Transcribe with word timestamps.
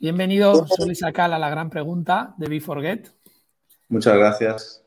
Bienvenido, 0.00 0.64
Sol 0.68 0.94
Sacal, 0.94 1.32
a 1.32 1.40
la 1.40 1.50
gran 1.50 1.70
pregunta 1.70 2.32
de 2.36 2.46
Be 2.46 2.60
Forget. 2.60 3.08
Muchas 3.88 4.16
gracias. 4.16 4.84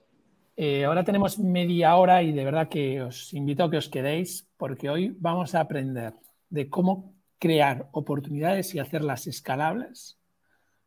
Eh, 0.56 0.86
ahora 0.86 1.04
tenemos 1.04 1.38
media 1.38 1.98
hora 1.98 2.24
y 2.24 2.32
de 2.32 2.46
verdad 2.46 2.70
que 2.70 3.02
os 3.02 3.34
invito 3.34 3.66
a 3.66 3.70
que 3.70 3.76
os 3.76 3.90
quedéis 3.90 4.48
porque 4.56 4.90
hoy 4.90 5.14
vamos 5.20 5.54
a 5.54 5.60
aprender 5.60 6.14
de 6.50 6.70
cómo 6.70 7.14
crear 7.40 7.90
oportunidades 7.92 8.74
y 8.74 8.80
hacerlas 8.80 9.28
escalables 9.28 10.18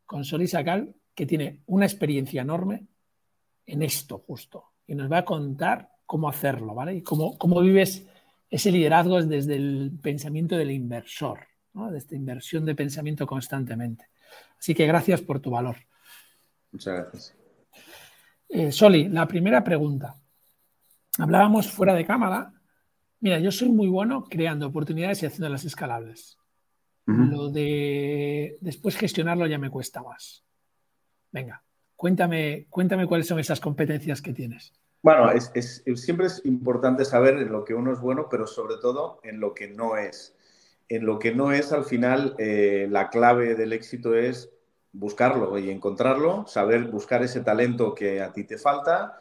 con 0.06 0.24
Sol 0.24 0.48
Sacal, 0.48 0.94
que 1.14 1.26
tiene 1.26 1.62
una 1.66 1.84
experiencia 1.84 2.40
enorme 2.40 2.86
en 3.66 3.82
esto 3.82 4.24
justo 4.26 4.72
y 4.86 4.94
nos 4.94 5.12
va 5.12 5.18
a 5.18 5.24
contar 5.26 5.90
cómo 6.06 6.30
hacerlo, 6.30 6.74
¿vale? 6.74 6.94
Y 6.94 7.02
cómo, 7.02 7.36
cómo 7.36 7.60
vives 7.60 8.06
ese 8.48 8.72
liderazgo 8.72 9.22
desde 9.22 9.56
el 9.56 9.92
pensamiento 10.02 10.56
del 10.56 10.70
inversor, 10.70 11.40
¿no? 11.74 11.90
de 11.90 11.98
esta 11.98 12.14
inversión 12.14 12.64
de 12.64 12.74
pensamiento 12.74 13.26
constantemente. 13.26 14.13
Así 14.58 14.74
que 14.74 14.86
gracias 14.86 15.20
por 15.22 15.40
tu 15.40 15.50
valor. 15.50 15.76
Muchas 16.72 16.94
gracias. 16.94 17.36
Eh, 18.48 18.72
Soli, 18.72 19.08
la 19.08 19.26
primera 19.26 19.62
pregunta. 19.64 20.14
Hablábamos 21.18 21.70
fuera 21.70 21.94
de 21.94 22.04
cámara. 22.04 22.52
Mira, 23.20 23.38
yo 23.38 23.50
soy 23.50 23.68
muy 23.68 23.88
bueno 23.88 24.24
creando 24.24 24.66
oportunidades 24.66 25.22
y 25.22 25.26
haciéndolas 25.26 25.64
escalables. 25.64 26.38
Lo 27.06 27.50
de 27.50 28.56
después 28.62 28.96
gestionarlo 28.96 29.46
ya 29.46 29.58
me 29.58 29.68
cuesta 29.68 30.02
más. 30.02 30.42
Venga, 31.30 31.62
cuéntame, 31.96 32.66
cuéntame 32.70 33.06
cuáles 33.06 33.26
son 33.26 33.38
esas 33.38 33.60
competencias 33.60 34.22
que 34.22 34.32
tienes. 34.32 34.72
Bueno, 35.02 35.30
siempre 35.96 36.26
es 36.28 36.40
importante 36.46 37.04
saber 37.04 37.34
en 37.34 37.52
lo 37.52 37.62
que 37.62 37.74
uno 37.74 37.92
es 37.92 38.00
bueno, 38.00 38.28
pero 38.30 38.46
sobre 38.46 38.76
todo 38.80 39.20
en 39.22 39.38
lo 39.38 39.52
que 39.52 39.68
no 39.68 39.98
es. 39.98 40.34
En 40.88 41.06
lo 41.06 41.18
que 41.18 41.34
no 41.34 41.52
es, 41.52 41.72
al 41.72 41.84
final, 41.84 42.34
eh, 42.38 42.86
la 42.90 43.08
clave 43.08 43.54
del 43.54 43.72
éxito 43.72 44.14
es 44.14 44.50
buscarlo 44.92 45.58
y 45.58 45.70
encontrarlo, 45.70 46.46
saber 46.46 46.84
buscar 46.84 47.22
ese 47.22 47.40
talento 47.40 47.94
que 47.94 48.22
a 48.22 48.32
ti 48.32 48.44
te 48.44 48.58
falta, 48.58 49.18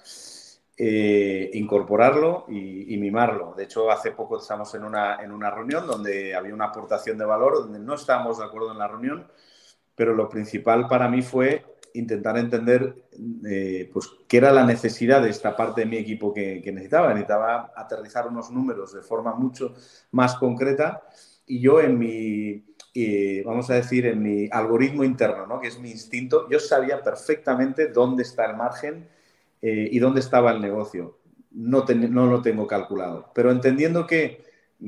eh, 0.78 1.50
incorporarlo 1.54 2.46
y, 2.48 2.96
mimarlo. 2.98 3.54
De 3.56 3.64
hecho, 3.64 3.90
hace 3.92 4.12
poco 4.12 4.38
estamos 4.38 4.74
en 4.76 4.84
una, 4.84 5.16
en 5.22 5.32
una 5.32 5.50
reunión 5.50 5.88
donde 5.88 6.36
había 6.36 6.54
una 6.54 6.66
aportación 6.66 7.18
de 7.18 7.26
valor, 7.26 7.56
donde 7.56 7.80
no 7.80 7.96
estábamos 7.96 8.38
de 8.38 8.46
acuerdo 8.46 8.72
en 8.72 8.78
la 8.78 8.88
reunión, 8.88 9.28
pero 9.96 10.14
lo 10.14 10.30
principal 10.30 10.88
para 10.88 11.08
mí 11.08 11.22
fue 11.22 11.66
intentar 11.96 12.38
entender 12.38 13.06
eh, 13.48 13.90
pues, 13.94 14.09
qué 14.28 14.38
era 14.38 14.52
la 14.52 14.66
necesidad 14.66 15.22
de 15.22 15.30
esta 15.30 15.56
parte 15.56 15.82
de 15.82 15.88
mi 15.88 15.98
equipo 15.98 16.34
que, 16.34 16.62
que 16.62 16.72
necesitaba. 16.72 17.09
Necesitaba 17.09 17.72
aterrizar 17.76 18.28
unos 18.28 18.52
números 18.52 18.94
de 18.94 19.02
forma 19.02 19.34
mucho 19.36 19.74
más 20.12 20.36
concreta 20.36 21.04
y 21.46 21.60
yo 21.60 21.82
en 21.82 21.98
mi 21.98 22.64
vamos 23.46 23.70
a 23.70 23.76
decir, 23.76 24.06
en 24.06 24.22
mi 24.22 24.48
algoritmo 24.52 25.04
interno, 25.04 25.48
¿no? 25.48 25.60
que 25.60 25.68
es 25.68 25.80
mi 25.80 25.92
instinto, 25.92 26.48
yo 26.50 26.60
sabía 26.60 27.02
perfectamente 27.02 27.88
dónde 27.88 28.24
está 28.24 28.46
el 28.46 28.56
margen 28.56 29.08
eh, 29.62 29.90
y 29.92 30.00
dónde 30.00 30.20
estaba 30.20 30.52
el 30.52 30.62
negocio. 30.62 31.18
No, 31.52 31.86
no 31.88 32.28
lo 32.28 32.42
tengo 32.42 32.68
calculado, 32.68 33.32
pero 33.34 33.52
entendiendo 33.52 34.08
que 34.08 34.44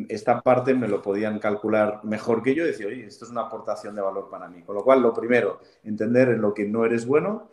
esta 0.09 0.41
parte 0.41 0.73
me 0.73 0.87
lo 0.87 1.01
podían 1.01 1.39
calcular 1.39 2.01
mejor 2.03 2.43
que 2.43 2.53
yo, 2.53 2.65
decía, 2.65 2.87
oye, 2.87 3.05
esto 3.05 3.25
es 3.25 3.31
una 3.31 3.41
aportación 3.41 3.95
de 3.95 4.01
valor 4.01 4.29
para 4.29 4.49
mí. 4.49 4.61
Con 4.63 4.75
lo 4.75 4.83
cual, 4.83 5.01
lo 5.01 5.13
primero, 5.13 5.59
entender 5.83 6.29
en 6.29 6.41
lo 6.41 6.53
que 6.53 6.65
no 6.65 6.85
eres 6.85 7.05
bueno 7.05 7.49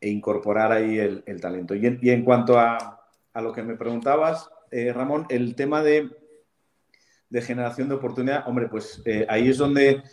e 0.00 0.08
incorporar 0.08 0.72
ahí 0.72 0.98
el, 0.98 1.40
talento. 1.40 1.74
Y 1.74 1.86
en, 1.86 2.24
cuanto 2.24 2.58
a, 2.58 3.06
a, 3.32 3.40
lo 3.42 3.52
que 3.52 3.62
me 3.62 3.76
preguntabas, 3.76 4.50
eh, 4.70 4.92
Ramón, 4.92 5.26
el 5.28 5.54
tema 5.54 5.82
de 5.82 6.10
de 7.34 7.42
generación 7.42 7.88
de 7.88 7.96
oportunidad, 7.96 8.46
hombre, 8.46 8.68
pues 8.68 9.02
eh, 9.04 9.26
ahí 9.28 9.48
es 9.48 9.58
donde 9.58 10.04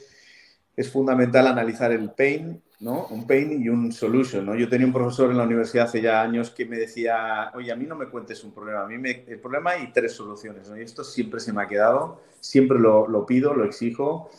es 0.76 0.90
fundamental 0.90 1.46
analizar 1.46 1.92
el 1.92 2.10
pain, 2.10 2.60
¿no? 2.80 3.06
Un 3.12 3.28
pain 3.28 3.62
y 3.62 3.70
un 3.70 3.92
solution, 3.92 4.44
¿no? 4.44 4.56
Yo 4.56 4.68
tenía 4.68 4.88
un 4.88 4.94
profesor 4.94 5.30
en 5.30 5.38
la 5.38 5.44
universidad 5.44 5.86
hace 5.86 6.02
ya 6.02 6.20
años 6.20 6.50
que 6.50 6.66
me 6.66 6.80
decía, 6.80 7.52
oye, 7.54 7.72
a 7.72 7.76
mí 7.76 7.86
no 7.86 7.96
me 7.96 8.08
cuentes 8.08 8.44
un 8.44 8.52
problema, 8.56 8.82
a 8.82 8.88
mí 8.88 8.98
me, 8.98 9.24
el 9.28 9.40
problema 9.40 9.78
y 9.78 9.92
tres 9.94 10.14
soluciones, 10.14 10.68
¿no? 10.68 10.76
Y 10.80 10.82
esto 10.82 11.04
siempre 11.04 11.40
se 11.40 11.54
me 11.54 11.62
ha 11.62 11.68
quedado, 11.68 12.22
siempre 12.40 12.80
lo, 12.80 13.24
pido, 13.28 13.54
lo 13.54 13.66
exijo 13.66 14.32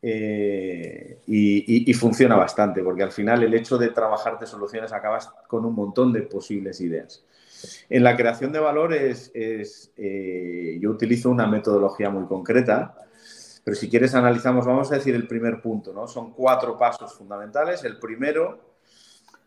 eh, 0.00 1.18
y, 1.26 1.90
y, 1.90 1.94
funciona 1.94 2.36
bastante, 2.36 2.84
porque 2.84 3.02
al 3.02 3.10
final 3.10 3.42
el 3.42 3.52
hecho 3.52 3.78
de 3.78 3.88
trabajarte 3.88 4.46
soluciones 4.46 4.92
acabas 4.92 5.28
con 5.48 5.64
un 5.64 5.74
montón 5.74 6.12
de 6.12 6.22
posibles 6.22 6.80
ideas. 6.80 7.24
En 7.88 8.02
la 8.02 8.16
creación 8.16 8.52
de 8.52 8.58
valores 8.58 9.30
es, 9.34 9.92
eh, 9.96 10.78
yo 10.80 10.90
utilizo 10.90 11.30
una 11.30 11.46
metodología 11.46 12.10
muy 12.10 12.26
concreta, 12.26 12.94
pero 13.64 13.76
si 13.76 13.88
quieres 13.88 14.14
analizamos, 14.14 14.66
vamos 14.66 14.90
a 14.92 14.94
decir 14.94 15.14
el 15.14 15.26
primer 15.26 15.60
punto, 15.60 15.92
¿no? 15.92 16.06
Son 16.06 16.32
cuatro 16.32 16.78
pasos 16.78 17.14
fundamentales. 17.14 17.84
El 17.84 17.98
primero 17.98 18.76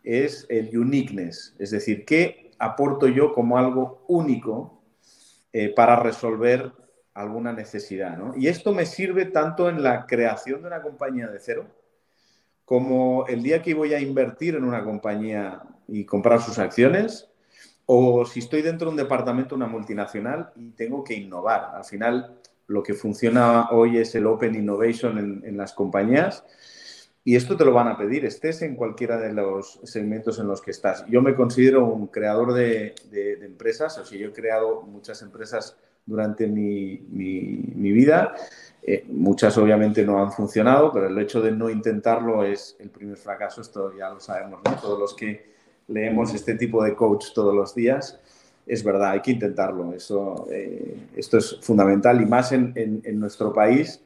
es 0.04 0.46
el 0.48 0.76
uniqueness, 0.76 1.54
es 1.58 1.70
decir, 1.70 2.04
¿qué 2.04 2.52
aporto 2.58 3.08
yo 3.08 3.32
como 3.34 3.58
algo 3.58 4.04
único 4.08 4.80
eh, 5.52 5.72
para 5.74 5.96
resolver 5.96 6.72
alguna 7.14 7.52
necesidad? 7.52 8.18
Y 8.36 8.48
esto 8.48 8.72
me 8.72 8.86
sirve 8.86 9.26
tanto 9.26 9.68
en 9.68 9.82
la 9.82 10.06
creación 10.06 10.60
de 10.62 10.68
una 10.68 10.82
compañía 10.82 11.28
de 11.28 11.40
cero, 11.40 11.66
como 12.64 13.26
el 13.26 13.42
día 13.42 13.60
que 13.60 13.74
voy 13.74 13.92
a 13.92 14.00
invertir 14.00 14.54
en 14.54 14.64
una 14.64 14.84
compañía 14.84 15.62
y 15.88 16.04
comprar 16.04 16.40
sus 16.40 16.58
acciones, 16.58 17.31
o 17.86 18.24
si 18.24 18.40
estoy 18.40 18.62
dentro 18.62 18.86
de 18.86 18.90
un 18.92 18.96
departamento, 18.96 19.54
una 19.54 19.66
multinacional, 19.66 20.52
y 20.56 20.70
tengo 20.70 21.02
que 21.02 21.14
innovar. 21.14 21.72
Al 21.74 21.84
final, 21.84 22.38
lo 22.66 22.82
que 22.82 22.94
funciona 22.94 23.68
hoy 23.70 23.98
es 23.98 24.14
el 24.14 24.26
Open 24.26 24.54
Innovation 24.54 25.42
en, 25.44 25.56
las 25.56 25.72
compañías. 25.72 26.44
Y 27.24 27.36
esto 27.36 27.56
te 27.56 27.64
lo 27.64 27.72
van 27.72 27.86
a 27.86 27.96
pedir, 27.96 28.24
estés 28.24 28.62
en 28.62 28.74
cualquiera 28.74 29.16
de 29.16 29.32
los 29.32 29.78
segmentos 29.84 30.40
en 30.40 30.48
los 30.48 30.60
que 30.60 30.72
estás. 30.72 31.04
Yo 31.06 31.22
me 31.22 31.36
considero 31.36 31.84
un 31.86 32.08
creador 32.08 32.52
de, 32.52 32.94
empresas, 33.42 33.96
o 33.98 34.04
sea, 34.04 34.18
yo 34.18 34.28
he 34.28 34.32
creado 34.32 34.82
muchas 34.82 35.22
empresas 35.22 35.76
durante 36.04 36.48
mi, 36.48 36.96
vida. 36.96 38.34
Eh, 38.82 39.04
muchas 39.08 39.56
obviamente 39.58 40.04
no 40.04 40.20
han 40.20 40.32
funcionado, 40.32 40.92
pero 40.92 41.06
el 41.06 41.18
hecho 41.18 41.40
de 41.40 41.52
no 41.52 41.70
intentarlo 41.70 42.42
es 42.42 42.76
el 42.80 42.90
primer 42.90 43.16
fracaso, 43.16 43.60
esto 43.60 43.96
ya 43.96 44.10
lo 44.10 44.18
sabemos, 44.18 44.60
¿no? 44.64 44.74
Todos 44.80 44.98
los 44.98 45.14
que 45.14 45.51
leemos 45.88 46.34
este 46.34 46.54
tipo 46.54 46.82
de 46.84 46.94
coach 46.94 47.32
todos 47.34 47.54
los 47.54 47.74
días, 47.74 48.20
es 48.66 48.84
verdad, 48.84 49.10
hay 49.10 49.20
que 49.20 49.32
intentarlo. 49.32 49.92
Eso, 49.92 50.46
eh, 50.50 50.96
esto 51.16 51.38
es 51.38 51.58
fundamental 51.60 52.20
y 52.20 52.26
más 52.26 52.52
en, 52.52 52.72
en, 52.74 53.20
nuestro 53.20 53.52
país 53.52 54.00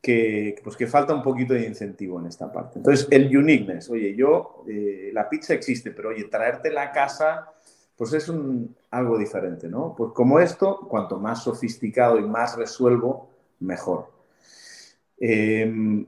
que, 0.00 0.56
pues 0.62 0.76
que 0.76 0.86
falta 0.86 1.14
un 1.14 1.22
poquito 1.22 1.54
de 1.54 1.66
incentivo 1.66 2.20
en 2.20 2.26
esta 2.26 2.50
parte. 2.52 2.78
Entonces, 2.78 3.06
el 3.10 3.34
uniqueness, 3.36 3.90
oye, 3.90 4.14
yo, 4.14 4.64
eh, 4.68 5.10
la 5.12 5.28
pizza 5.28 5.54
existe, 5.54 5.90
pero 5.90 6.10
oye, 6.10 6.24
traerte 6.24 6.70
la 6.70 6.92
casa, 6.92 7.50
pues 7.96 8.12
es 8.12 8.30
algo 8.90 9.18
diferente, 9.18 9.68
¿no? 9.68 9.94
Pues 9.96 10.12
como 10.12 10.40
esto, 10.40 10.80
cuanto 10.88 11.18
más 11.18 11.44
sofisticado 11.44 12.18
y 12.18 12.22
más 12.22 12.56
resuelvo, 12.56 13.30
mejor. 13.60 14.10
Em, 15.18 16.06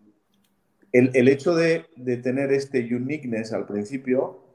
el, 0.93 1.11
el, 1.15 1.29
hecho 1.29 1.55
de, 1.55 1.87
de 1.97 2.17
tener 2.17 2.53
este 2.53 2.81
uniqueness 2.95 3.53
al 3.53 3.67
principio 3.67 4.46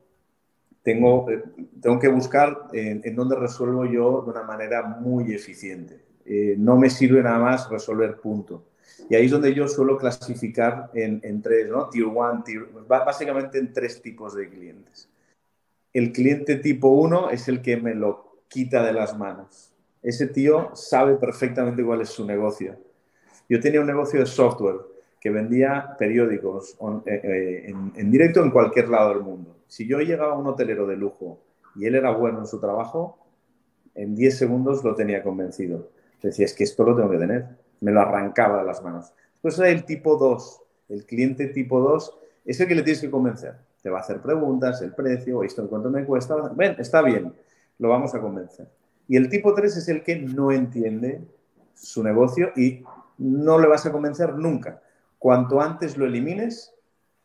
tengo, 0.83 1.29
eh, 1.29 1.43
tengo 1.81 1.99
que 1.99 2.07
buscar 2.07 2.69
en, 2.73 3.15
dónde 3.15 3.35
resuelvo 3.35 3.85
yo 3.85 4.23
de 4.23 4.31
una 4.31 4.43
manera 4.43 4.83
muy 4.83 5.33
eficiente. 5.33 5.99
Eh, 6.25 6.55
no 6.57 6.77
me 6.77 6.89
sirve 6.89 7.21
nada 7.21 7.39
más 7.39 7.69
resolver 7.69 8.17
punto. 8.17 8.65
Y 9.09 9.15
ahí 9.15 9.25
es 9.25 9.31
donde 9.31 9.53
yo 9.53 9.67
suelo 9.67 9.97
clasificar 9.97 10.89
en, 10.93 11.19
en 11.23 11.41
tres, 11.41 11.69
¿no? 11.69 11.89
Tier 11.89 12.05
1, 12.05 12.43
tier, 12.43 12.67
básicamente 12.87 13.57
en 13.57 13.73
tres 13.73 14.01
tipos 14.01 14.35
de 14.35 14.49
clientes. 14.49 15.09
El 15.93 16.11
cliente 16.11 16.55
tipo 16.55 16.89
1 16.89 17.31
es 17.31 17.47
el 17.47 17.61
que 17.61 17.77
me 17.77 17.93
lo 17.93 18.43
quita 18.47 18.83
de 18.83 18.93
las 18.93 19.17
manos. 19.17 19.73
Ese 20.01 20.27
tío 20.27 20.71
sabe 20.73 21.15
perfectamente 21.15 21.83
cuál 21.83 22.01
es 22.01 22.09
su 22.09 22.25
negocio. 22.25 22.75
Yo 23.49 23.59
tenía 23.59 23.81
un 23.81 23.87
negocio 23.87 24.19
de 24.19 24.25
software 24.25 24.77
que 25.19 25.29
vendía 25.29 25.95
periódicos 25.99 26.77
eh, 27.05 27.65
en, 27.67 27.91
en 27.95 28.11
directo 28.11 28.41
en 28.41 28.49
cualquier 28.49 28.89
lado 28.89 29.09
del 29.09 29.21
mundo 29.21 29.60
si 29.71 29.87
yo 29.87 29.99
llegaba 29.99 30.33
a 30.33 30.37
un 30.37 30.45
hotelero 30.47 30.85
de 30.85 30.97
lujo 30.97 31.39
y 31.77 31.85
él 31.85 31.95
era 31.95 32.11
bueno 32.11 32.39
en 32.39 32.45
su 32.45 32.59
trabajo, 32.59 33.17
en 33.95 34.15
10 34.15 34.37
segundos 34.37 34.83
lo 34.83 34.95
tenía 34.95 35.23
convencido. 35.23 35.87
Decía, 36.21 36.43
es 36.43 36.53
que 36.53 36.65
esto 36.65 36.83
lo 36.83 36.93
tengo 36.93 37.09
que 37.09 37.17
tener. 37.17 37.45
Me 37.79 37.93
lo 37.93 38.01
arrancaba 38.01 38.59
de 38.59 38.65
las 38.65 38.83
manos. 38.83 39.13
Pues 39.41 39.57
era 39.59 39.69
el 39.69 39.85
tipo 39.85 40.17
2. 40.17 40.61
El 40.89 41.05
cliente 41.05 41.47
tipo 41.47 41.79
2 41.79 42.19
es 42.43 42.59
el 42.59 42.67
que 42.67 42.75
le 42.75 42.83
tienes 42.83 42.99
que 42.99 43.09
convencer. 43.09 43.55
Te 43.81 43.89
va 43.89 43.99
a 43.99 44.01
hacer 44.01 44.21
preguntas, 44.21 44.81
el 44.81 44.93
precio, 44.93 45.41
esto 45.41 45.61
en 45.61 45.69
cuánto 45.69 45.89
me 45.89 46.03
cuesta. 46.03 46.35
Ven, 46.53 46.75
está 46.77 47.01
bien, 47.01 47.33
lo 47.79 47.87
vamos 47.87 48.13
a 48.13 48.19
convencer. 48.19 48.67
Y 49.07 49.15
el 49.15 49.29
tipo 49.29 49.53
3 49.53 49.77
es 49.77 49.87
el 49.87 50.03
que 50.03 50.17
no 50.17 50.51
entiende 50.51 51.21
su 51.75 52.03
negocio 52.03 52.51
y 52.57 52.83
no 53.17 53.57
le 53.57 53.69
vas 53.69 53.85
a 53.85 53.93
convencer 53.93 54.33
nunca. 54.35 54.81
Cuanto 55.17 55.61
antes 55.61 55.95
lo 55.95 56.05
elimines, 56.05 56.73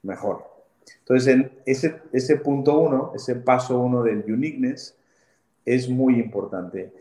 mejor. 0.02 0.55
Entonces, 1.00 1.34
en 1.34 1.52
ese, 1.66 2.36
punto 2.36 2.78
uno, 2.78 3.12
ese 3.14 3.36
paso 3.36 3.78
uno 3.78 4.02
del 4.02 4.24
uniqueness, 4.26 4.96
es 5.64 5.88
muy 5.88 6.18
importante. 6.18 6.92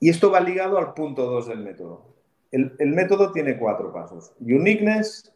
Y 0.00 0.08
esto 0.08 0.30
va 0.30 0.40
ligado 0.40 0.78
al 0.78 0.94
punto 0.94 1.24
dos 1.26 1.48
del 1.48 1.60
método. 1.60 2.04
El, 2.50 2.92
método 2.94 3.32
tiene 3.32 3.58
cuatro 3.58 3.92
pasos. 3.92 4.32
Uniqueness, 4.40 5.30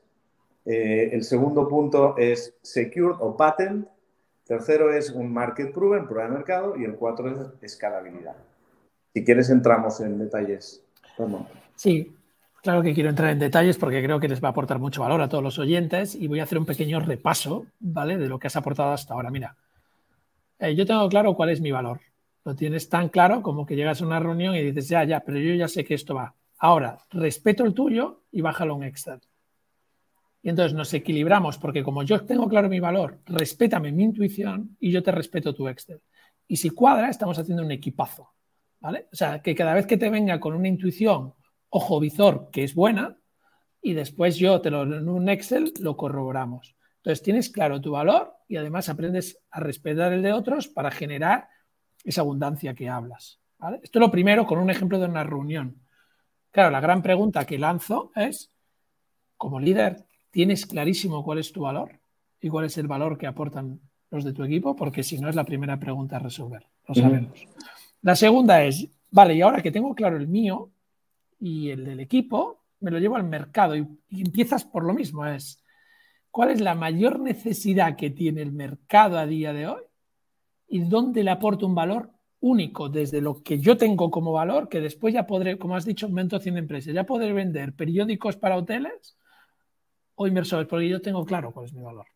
Eh, 0.71 1.15
el 1.15 1.25
segundo 1.25 1.67
punto 1.67 2.15
es 2.19 2.55
secured 2.61 3.17
o 3.21 3.37
patent. 3.37 3.89
Tercero 4.44 4.93
es 4.93 5.09
un 5.11 5.33
market 5.33 5.73
proven, 5.73 6.06
prueba 6.06 6.29
de 6.29 6.35
mercado. 6.35 6.77
Y 6.77 6.85
el 6.85 6.97
cuatro 6.97 7.31
es 7.31 7.39
escalabilidad. 7.62 8.37
Si 9.15 9.25
quieres, 9.25 9.49
entramos 9.49 10.01
en 10.01 10.19
detalles. 10.19 10.85
Sí, 11.75 12.15
claro 12.62 12.82
que 12.82 12.94
quiero 12.94 13.10
entrar 13.10 13.31
en 13.31 13.38
detalles 13.38 13.78
porque 13.78 14.02
creo 14.02 14.20
que 14.20 14.28
les 14.28 14.43
va 14.43 14.49
a 14.49 14.50
aportar 14.50 14.78
mucho 14.78 15.02
valor 15.02 15.20
a 15.20 15.28
todos 15.28 15.43
los 15.43 15.58
oyentes 15.58 16.14
y 16.14 16.26
voy 16.26 16.40
a 16.40 16.44
hacer 16.44 16.58
un 16.58 16.66
pequeño 16.66 17.00
repaso, 17.00 17.66
¿vale? 17.81 18.19
De 18.19 18.28
lo 18.28 18.38
que 18.38 18.46
has 18.46 18.56
aportado 18.56 18.93
hasta 18.93 19.14
ahora. 19.14 19.31
Mira, 19.31 19.56
eh, 20.58 20.75
yo 20.75 20.87
tengo 20.87 21.08
claro 21.08 21.34
cuál 21.34 21.50
es 21.50 21.60
mi 21.60 21.70
valor. 21.70 22.00
Lo 22.44 22.55
tienes 22.55 22.88
tan 22.88 23.08
claro 23.08 23.43
como 23.43 23.66
que 23.66 23.76
llegas 23.76 24.00
a 24.00 24.06
una 24.06 24.20
reunión 24.20 24.55
y 24.55 24.62
dices, 24.62 24.88
ya, 24.88 25.05
ya, 25.05 25.20
pero 25.20 25.38
yo 25.38 25.55
ya 25.55 25.69
sé 25.69 25.84
que 25.84 25.94
esto 25.94 26.14
va. 26.14 26.34
Ahora, 26.58 26.99
respeto 27.10 27.64
el 27.64 27.75
tuyo 27.75 28.22
y 28.32 28.40
bájalo 28.40 28.76
en 28.76 28.84
Excel. 28.84 29.20
Y 30.43 30.50
entonces 30.50 30.75
nos 30.75 30.93
equilibramos 30.94 31.58
porque 31.58 31.82
como 31.82 32.02
yo 32.02 32.25
tengo 32.25 32.49
claro 32.49 32.69
mi 32.69 32.81
valor, 32.81 33.19
respétame 33.26 33.93
mi 33.93 34.05
intuición 34.05 34.76
y 34.81 34.90
yo 34.90 35.02
te 35.02 35.12
respeto 35.12 35.55
tu 35.55 35.69
Excel. 35.69 36.00
Y 36.46 36.56
si 36.56 36.70
cuadra, 36.70 37.10
estamos 37.10 37.38
haciendo 37.38 37.62
un 37.62 37.70
equipazo. 37.70 38.31
¿Vale? 38.81 39.08
O 39.12 39.16
sea, 39.16 39.43
que 39.43 39.56
cada 39.56 39.75
vez 39.75 39.87
que 39.87 39.96
te 39.96 40.08
venga 40.08 40.38
con 40.38 40.55
una 40.55 40.69
intuición 40.69 41.34
ojo 41.70 42.00
visor 42.00 42.50
que 42.50 42.65
es 42.65 42.75
buena 42.75 43.19
y 43.82 43.94
después 43.94 44.37
yo 44.37 44.61
te 44.61 44.70
lo 44.70 44.82
en 44.82 45.09
un 45.09 45.29
Excel 45.29 45.73
lo 45.81 45.97
corroboramos. 45.97 46.76
Entonces 46.97 47.23
tienes 47.23 47.49
claro 47.50 47.81
tu 47.81 47.93
valor 47.93 48.35
y 48.49 48.56
además 48.56 48.88
aprendes 48.88 49.38
a 49.50 49.61
respetar 49.61 50.12
el 50.12 50.23
de 50.23 50.32
otros 50.32 50.69
para 50.69 50.91
generar 50.91 51.49
esa 52.05 52.23
abundancia 52.23 52.75
que 52.75 52.88
hablas. 52.88 53.41
Esto 53.82 53.99
es 53.99 54.00
lo 54.00 54.11
primero 54.11 54.47
con 54.47 54.59
un 54.59 54.70
ejemplo 54.70 54.99
de 54.99 55.06
una 55.06 55.25
reunión. 55.25 55.76
Claro, 56.50 56.70
la 56.70 56.81
gran 56.81 57.03
pregunta 57.03 57.44
que 57.44 57.59
lanzo 57.59 58.12
es, 58.15 58.50
como 59.37 59.61
líder, 59.61 60.06
¿tienes 60.31 60.67
clarísimo 60.67 61.25
cuál 61.25 61.38
es 61.38 61.53
tu 61.53 61.62
valor 61.62 62.00
y 62.41 62.49
cuál 62.49 62.67
es 62.67 62.79
el 62.79 62.87
valor 62.87 63.19
que 63.19 63.26
aportan 63.26 63.81
los 64.11 64.25
de 64.25 64.32
tu 64.32 64.44
equipo? 64.44 64.75
Porque 64.75 65.03
si 65.03 65.19
no 65.19 65.29
es 65.29 65.35
la 65.35 65.44
primera 65.44 65.79
pregunta 65.79 66.17
a 66.17 66.20
resolver, 66.20 66.67
lo 66.87 66.94
sabemos. 66.94 67.47
La 68.03 68.17
segunda 68.17 68.62
es, 68.65 68.88
vale, 69.11 69.35
y 69.35 69.43
ahora 69.43 69.61
que 69.61 69.73
tengo 69.73 69.94
claro 69.94 70.17
el 70.17 70.29
mío 70.29 70.70
y 71.38 71.70
el 71.70 71.85
del 71.85 72.00
equipo, 72.00 72.64
me 72.81 72.90
lo 72.90 72.99
llevo 72.99 73.17
al 73.17 73.25
mercado 73.25 73.76
y, 73.76 73.87
y 74.08 74.23
empiezas 74.23 74.64
por 74.64 74.85
lo 74.85 74.94
mismo, 74.94 75.26
es, 75.26 75.64
¿cuál 76.31 76.50
es 76.50 76.61
la 76.61 76.75
mayor 76.75 77.20
necesidad 77.20 77.96
que 77.96 78.11
tiene 78.11 78.43
el 78.43 78.52
mercado 78.52 79.19
a 79.19 79.26
día 79.26 79.52
de 79.52 79.67
hoy 79.67 79.82
y 80.69 80.81
dónde 80.81 81.25
le 81.25 81.31
aporto 81.31 81.67
un 81.67 81.75
valor 81.75 82.11
único 82.40 82.88
desde 82.88 83.20
lo 83.20 83.43
que 83.43 83.58
yo 83.58 83.76
tengo 83.76 84.11
como 84.11 84.32
valor, 84.32 84.69
que 84.69 84.81
después 84.81 85.14
ya 85.14 85.26
podré, 85.26 85.58
como 85.58 85.76
has 85.76 85.85
dicho, 85.85 86.08
Mento 86.08 86.38
100 86.38 86.58
empresas, 86.58 86.94
ya 86.94 87.05
podré 87.05 87.32
vender 87.32 87.75
periódicos 87.75 88.37
para 88.37 88.56
hoteles 88.56 89.17
o 90.14 90.26
inversores, 90.26 90.67
porque 90.69 90.88
yo 90.88 91.00
tengo 91.00 91.25
claro 91.25 91.52
cuál 91.52 91.67
es 91.67 91.73
mi 91.73 91.82
valor. 91.82 92.06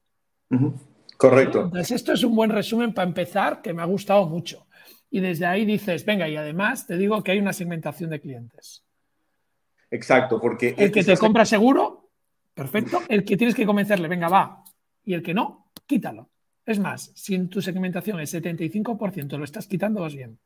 Correcto. 1.16 1.62
Entonces, 1.62 1.92
esto 1.92 2.12
es 2.12 2.24
un 2.24 2.34
buen 2.34 2.50
resumen 2.50 2.92
para 2.92 3.08
empezar, 3.08 3.62
que 3.62 3.72
me 3.72 3.82
ha 3.82 3.86
gustado 3.86 4.26
mucho. 4.26 4.66
Y 5.10 5.20
desde 5.20 5.46
ahí 5.46 5.64
dices, 5.64 6.04
venga, 6.04 6.28
y 6.28 6.36
además 6.36 6.86
te 6.86 6.96
digo 6.96 7.22
que 7.22 7.32
hay 7.32 7.38
una 7.38 7.52
segmentación 7.52 8.10
de 8.10 8.20
clientes. 8.20 8.84
Exacto, 9.92 10.40
porque... 10.40 10.74
El 10.78 10.90
que 10.90 11.04
te 11.04 11.16
compra 11.18 11.44
seguro, 11.44 12.08
perfecto. 12.54 13.02
El 13.08 13.24
que 13.24 13.36
tienes 13.36 13.54
que 13.54 13.66
convencerle, 13.66 14.08
venga, 14.08 14.28
va. 14.28 14.64
Y 15.04 15.12
el 15.12 15.22
que 15.22 15.34
no, 15.34 15.70
quítalo. 15.86 16.30
Es 16.64 16.78
más, 16.78 17.12
si 17.14 17.34
en 17.34 17.50
tu 17.50 17.60
segmentación 17.60 18.18
es 18.18 18.32
75% 18.32 19.36
lo 19.36 19.44
estás 19.44 19.66
quitando, 19.66 20.00
vas 20.00 20.14
bien. 20.14 20.38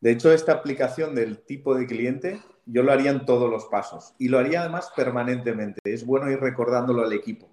De 0.00 0.10
hecho, 0.10 0.32
esta 0.32 0.52
aplicación 0.52 1.14
del 1.14 1.38
tipo 1.38 1.76
de 1.76 1.86
cliente, 1.86 2.40
yo 2.66 2.82
lo 2.82 2.90
haría 2.90 3.12
en 3.12 3.24
todos 3.24 3.48
los 3.48 3.66
pasos 3.66 4.14
y 4.18 4.28
lo 4.28 4.38
haría 4.38 4.62
además 4.62 4.90
permanentemente. 4.96 5.80
Es 5.84 6.04
bueno 6.04 6.28
ir 6.28 6.40
recordándolo 6.40 7.04
al 7.04 7.12
equipo, 7.12 7.48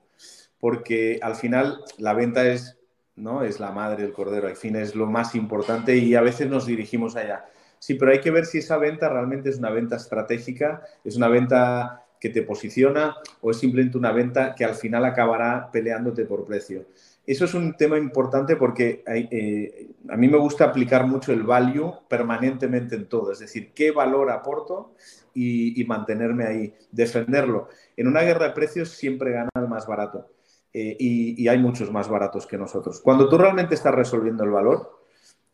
porque 0.59 1.19
al 1.21 1.35
final 1.35 1.83
la 1.99 2.13
venta 2.13 2.47
es, 2.47 2.79
¿no? 3.15 3.43
es 3.43 3.59
la 3.59 3.71
madre 3.71 4.01
del 4.01 4.13
cordero, 4.13 4.47
al 4.47 4.55
fin 4.55 4.77
es 4.77 4.95
lo 4.95 5.05
más 5.05 5.35
importante 5.35 5.95
y 5.97 6.15
a 6.15 6.21
veces 6.21 6.49
nos 6.49 6.65
dirigimos 6.65 7.15
allá. 7.15 7.45
Sí, 7.79 7.95
pero 7.95 8.11
hay 8.11 8.21
que 8.21 8.31
ver 8.31 8.45
si 8.45 8.59
esa 8.59 8.77
venta 8.77 9.09
realmente 9.09 9.49
es 9.49 9.57
una 9.57 9.69
venta 9.69 9.95
estratégica, 9.95 10.81
es 11.03 11.15
una 11.15 11.27
venta 11.27 12.03
que 12.19 12.29
te 12.29 12.41
posiciona 12.41 13.15
o 13.41 13.51
es 13.51 13.57
simplemente 13.57 13.97
una 13.97 14.11
venta 14.11 14.55
que 14.55 14.65
al 14.65 14.75
final 14.75 15.05
acabará 15.05 15.69
peleándote 15.71 16.25
por 16.25 16.45
precio 16.45 16.85
eso 17.27 17.43
es 17.43 17.53
un 17.53 17.73
tema 17.75 17.97
importante 17.97 18.55
porque 18.55 19.03
eh, 19.05 19.89
a 20.07 20.15
mí 20.15 20.29
me 20.29 20.37
gusta 20.37 20.63
aplicar 20.63 21.05
mucho 21.05 21.33
el 21.33 21.43
value 21.43 21.93
permanentemente 22.07 22.95
en 22.95 23.09
todo, 23.09 23.33
es 23.33 23.39
decir, 23.39 23.73
qué 23.75 23.91
valor 23.91 24.31
aporto 24.31 24.93
y, 25.33 25.83
mantenerme 25.85 26.45
ahí, 26.45 26.73
defenderlo. 26.89 27.67
En 27.97 28.07
una 28.07 28.21
guerra 28.21 28.47
de 28.47 28.53
precios 28.53 28.89
siempre 28.89 29.31
gana 29.31 29.49
el 29.55 29.67
más 29.67 29.85
barato 29.85 30.29
eh, 30.73 30.95
y, 30.97 31.47
hay 31.49 31.57
muchos 31.59 31.91
más 31.91 32.07
baratos 32.07 32.47
que 32.47 32.57
nosotros. 32.57 33.01
Cuando 33.01 33.27
tú 33.27 33.37
realmente 33.37 33.75
estás 33.75 33.93
resolviendo 33.93 34.45
el 34.45 34.51
valor, 34.51 34.96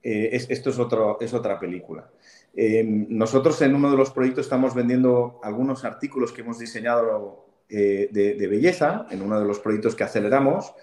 eh, 0.04 0.30
esto 0.34 0.70
es, 0.70 0.78
es 1.22 1.34
otra 1.34 1.60
película. 1.60 2.10
nosotros 2.86 3.62
en 3.62 3.76
uno 3.76 3.90
de 3.90 3.98
los 3.98 4.12
proyectos 4.12 4.46
estamos 4.46 4.76
vendiendo 4.76 5.40
algunos 5.44 5.86
artículos 5.86 6.32
que 6.32 6.42
hemos 6.42 6.60
diseñado 6.60 7.46
de, 7.70 8.10
de 8.12 8.48
belleza, 8.48 9.08
en 9.10 9.22
uno 9.22 9.40
de 9.40 9.46
los 9.46 9.60
proyectos 9.60 9.96
que 9.96 10.04
aceleramos, 10.04 10.74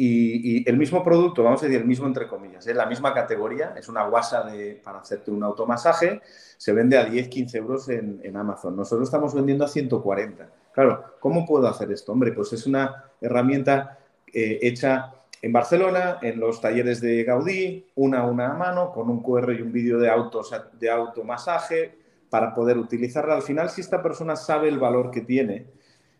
y, 0.00 0.68
el 0.70 0.76
mismo 0.76 1.02
producto, 1.02 1.42
vamos 1.42 1.60
a 1.60 1.66
decir 1.66 1.80
el 1.80 1.86
mismo 1.86 2.06
entre 2.06 2.28
comillas, 2.28 2.64
es 2.64 2.76
la 2.76 2.86
misma 2.86 3.12
categoría, 3.12 3.74
es 3.76 3.88
una 3.88 4.04
guasa 4.06 4.48
para 4.84 5.00
hacerte 5.00 5.32
un 5.32 5.42
automasaje, 5.42 6.20
se 6.56 6.72
vende 6.72 6.96
a 6.96 7.04
10, 7.04 7.26
15 7.26 7.58
euros 7.58 7.88
en, 7.88 8.36
Amazon. 8.36 8.76
Nosotros 8.76 9.08
estamos 9.08 9.34
vendiendo 9.34 9.64
a 9.64 9.68
140. 9.68 10.48
Claro, 10.72 11.16
¿cómo 11.18 11.44
puedo 11.44 11.66
hacer 11.66 11.90
esto? 11.90 12.12
Hombre, 12.12 12.30
pues 12.30 12.52
es 12.52 12.64
una 12.64 13.06
herramienta 13.20 13.98
eh, 14.32 14.60
hecha 14.62 15.14
en 15.40 15.52
Barcelona, 15.52 16.18
en 16.22 16.40
los 16.40 16.60
talleres 16.60 17.00
de 17.00 17.22
Gaudí, 17.24 17.86
una 17.94 18.20
a 18.20 18.26
una 18.26 18.48
a 18.48 18.54
mano, 18.54 18.92
con 18.92 19.08
un 19.08 19.22
QR 19.22 19.52
y 19.52 19.62
un 19.62 19.72
vídeo 19.72 19.98
de, 19.98 20.08
autos, 20.08 20.52
de 20.78 20.90
automasaje, 20.90 21.94
para 22.28 22.54
poder 22.54 22.76
utilizarla. 22.76 23.34
Al 23.34 23.42
final, 23.42 23.70
si 23.70 23.80
esta 23.80 24.02
persona 24.02 24.36
sabe 24.36 24.68
el 24.68 24.78
valor 24.78 25.10
que 25.10 25.20
tiene, 25.20 25.66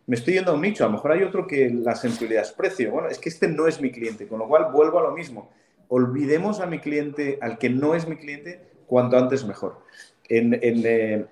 me 0.07 0.15
estoy 0.15 0.35
yendo 0.35 0.51
a 0.51 0.55
un 0.55 0.61
nicho, 0.61 0.83
a 0.83 0.87
lo 0.87 0.93
mejor 0.93 1.11
hay 1.11 1.23
otro 1.23 1.45
que 1.45 1.69
la 1.69 1.95
sensibilidad 1.95 2.43
es 2.43 2.51
precio. 2.51 2.91
Bueno, 2.91 3.09
es 3.09 3.19
que 3.19 3.29
este 3.29 3.47
no 3.47 3.67
es 3.67 3.79
mi 3.79 3.91
cliente, 3.91 4.27
con 4.27 4.39
lo 4.39 4.47
cual 4.47 4.71
vuelvo 4.71 4.99
a 4.99 5.03
lo 5.03 5.11
mismo. 5.11 5.51
Olvidemos 5.89 6.61
a 6.61 6.65
mi 6.65 6.79
cliente, 6.79 7.37
al 7.41 7.57
que 7.57 7.69
no 7.69 7.93
es 7.93 8.07
mi 8.07 8.15
cliente, 8.15 8.59
cuanto 8.87 9.17
antes 9.17 9.45
mejor. 9.45 9.81
En, 10.27 10.59
eh, 10.63 11.25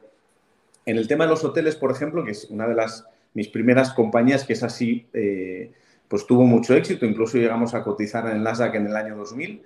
el 0.85 1.07
tema 1.07 1.23
de 1.23 1.31
los 1.31 1.43
hoteles, 1.43 1.75
por 1.75 1.91
ejemplo, 1.91 2.23
que 2.23 2.31
es 2.31 2.45
una 2.51 2.67
de 2.67 2.75
las 2.75 3.07
mis 3.33 3.47
primeras 3.47 3.93
compañías 3.93 4.43
que 4.43 4.53
es 4.53 4.63
así, 4.63 5.07
eh, 5.13 5.71
pues 6.07 6.25
tuvo 6.25 6.43
mucho 6.43 6.73
éxito, 6.75 7.05
incluso 7.05 7.37
llegamos 7.37 7.73
a 7.73 7.83
cotizar 7.83 8.25
en 8.27 8.37
el 8.37 8.43
Nasdaq 8.43 8.75
en 8.75 8.87
el 8.87 8.95
año 8.95 9.15
2000. 9.17 9.61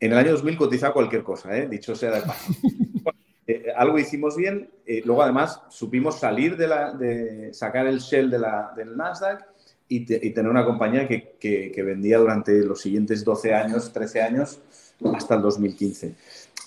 En 0.00 0.12
el 0.12 0.18
año 0.18 0.32
2000 0.32 0.56
cotiza 0.56 0.92
cualquier 0.92 1.22
cosa, 1.22 1.56
¿eh? 1.56 1.68
dicho 1.68 1.94
sea 1.94 2.10
de 2.10 2.20
paso. 2.22 2.52
Eh, 3.46 3.66
algo 3.76 3.98
hicimos 3.98 4.36
bien. 4.36 4.70
Eh, 4.86 5.02
luego, 5.04 5.22
además, 5.22 5.60
supimos 5.68 6.18
salir 6.18 6.56
de, 6.56 6.66
la, 6.66 6.92
de 6.92 7.52
sacar 7.52 7.86
el 7.86 7.98
shell 7.98 8.30
de 8.30 8.38
la, 8.38 8.72
del 8.74 8.96
Nasdaq 8.96 9.46
y, 9.86 10.04
tener 10.06 10.50
una 10.50 10.64
compañía 10.64 11.06
que, 11.06 11.36
que, 11.38 11.82
vendía 11.82 12.16
durante 12.16 12.64
los 12.64 12.80
siguientes 12.80 13.22
12 13.22 13.54
años, 13.54 13.92
13 13.92 14.22
años, 14.22 14.60
hasta 15.14 15.34
el 15.34 15.42
2015. 15.42 16.14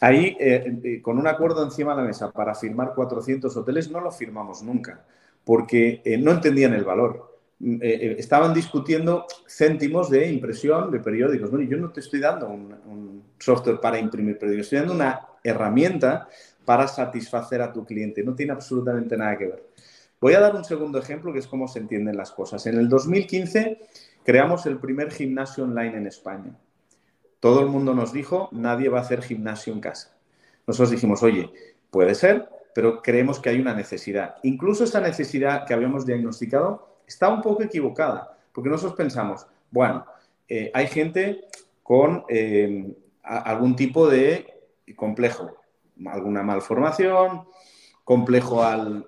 Ahí, 0.02 0.38
eh, 0.40 1.02
con 1.02 1.18
un 1.18 1.26
acuerdo 1.26 1.64
encima 1.64 1.96
de 1.96 2.02
la 2.02 2.08
mesa 2.08 2.32
para 2.32 2.54
firmar 2.54 2.94
400 2.94 3.58
hoteles, 3.58 3.90
no 3.90 4.00
lo 4.00 4.12
firmamos 4.12 4.62
nunca, 4.62 5.04
porque 5.44 6.02
no 6.22 6.32
entendían 6.32 6.76
el 6.76 6.84
valor. 6.84 7.37
Mm, 7.60 7.80
estaban 7.82 8.54
discutiendo 8.54 9.26
céntimos 9.48 10.10
de 10.10 10.30
impresión 10.30 10.92
de 10.92 11.00
periódicos. 11.00 11.50
Bueno, 11.50 11.68
yo 11.70 11.78
no 11.78 11.92
te 11.92 12.02
estoy 12.02 12.20
dando 12.20 12.48
un, 12.48 12.74
un 12.86 13.24
software 13.40 13.80
para 13.80 14.00
imprimir 14.00 14.38
periódicos, 14.38 14.68
estoy 14.68 14.80
dando 14.80 14.94
una 14.94 15.22
herramienta 15.44 16.28
para 16.66 16.88
satisfacer 16.88 17.62
a 17.62 17.72
tu 17.72 17.86
cliente. 17.86 18.24
No 18.24 18.36
tiene 18.36 18.52
absolutamente 18.52 19.18
nada 19.18 19.38
que 19.38 19.46
ver. 19.48 19.64
Voy 20.20 20.34
a 20.34 20.40
dar 20.40 20.56
un 20.56 20.66
segundo 20.66 20.98
ejemplo 20.98 21.32
que 21.32 21.40
es 21.40 21.48
cómo 21.48 21.68
se 21.68 21.80
entienden 21.80 22.18
las 22.18 22.32
cosas. 22.32 22.66
En 22.66 22.78
el 22.78 22.90
2015 22.90 23.80
creamos 24.24 24.66
el 24.66 24.80
primer 24.80 25.12
gimnasio 25.12 25.64
online 25.64 25.98
en 25.98 26.08
España. 26.08 26.58
Todo 27.40 27.62
el 27.62 27.68
mundo 27.68 27.94
nos 27.94 28.12
dijo, 28.14 28.50
nadie 28.52 28.90
va 28.90 28.98
a 28.98 29.02
hacer 29.02 29.22
gimnasio 29.22 29.74
en 29.74 29.80
casa. 29.80 30.18
Nosotros 30.66 30.90
dijimos, 30.90 31.22
oye, 31.22 31.52
puede 31.92 32.16
ser, 32.16 32.50
pero 32.74 33.02
creemos 33.02 33.40
que 33.40 33.50
hay 33.50 33.62
una 33.62 33.76
necesidad. 33.76 34.36
Incluso 34.44 34.84
esa 34.84 35.00
necesidad 35.00 35.66
que 35.66 35.74
habíamos 35.74 36.06
diagnosticado 36.06 36.97
está 37.08 37.30
un 37.30 37.42
poco 37.42 37.64
equivocada, 37.64 38.38
porque 38.52 38.70
nosotros 38.70 38.98
pensamos, 38.98 39.48
bueno, 39.72 40.06
eh, 40.48 40.70
hay 40.74 40.88
gente 40.88 41.46
con 41.82 42.26
eh, 42.30 42.94
algún 43.24 43.76
tipo 43.76 44.08
de 44.08 44.62
complejo, 44.96 45.58
alguna 46.06 46.44
malformación, 46.44 47.48
complejo 48.04 48.64
al, 48.64 49.06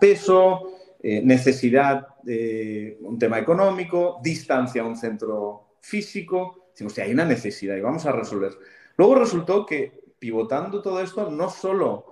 peso, 0.00 0.72
eh, 1.02 1.20
necesidad 1.22 2.08
de 2.22 2.98
un 3.00 3.18
tema 3.18 3.38
económico, 3.38 4.18
distancia 4.22 4.82
a 4.82 4.86
un 4.86 4.96
centro 4.96 5.76
físico. 5.80 6.68
Decimos, 6.70 6.98
hay 6.98 7.12
una 7.12 7.24
necesidad 7.24 7.76
y 7.76 7.80
vamos 7.80 8.06
a 8.06 8.12
resolver. 8.12 8.52
Luego 8.96 9.16
resultó 9.16 9.66
que 9.66 10.00
pivotando 10.18 10.82
todo 10.82 11.00
esto, 11.00 11.30
no 11.30 11.50
solo 11.50 12.11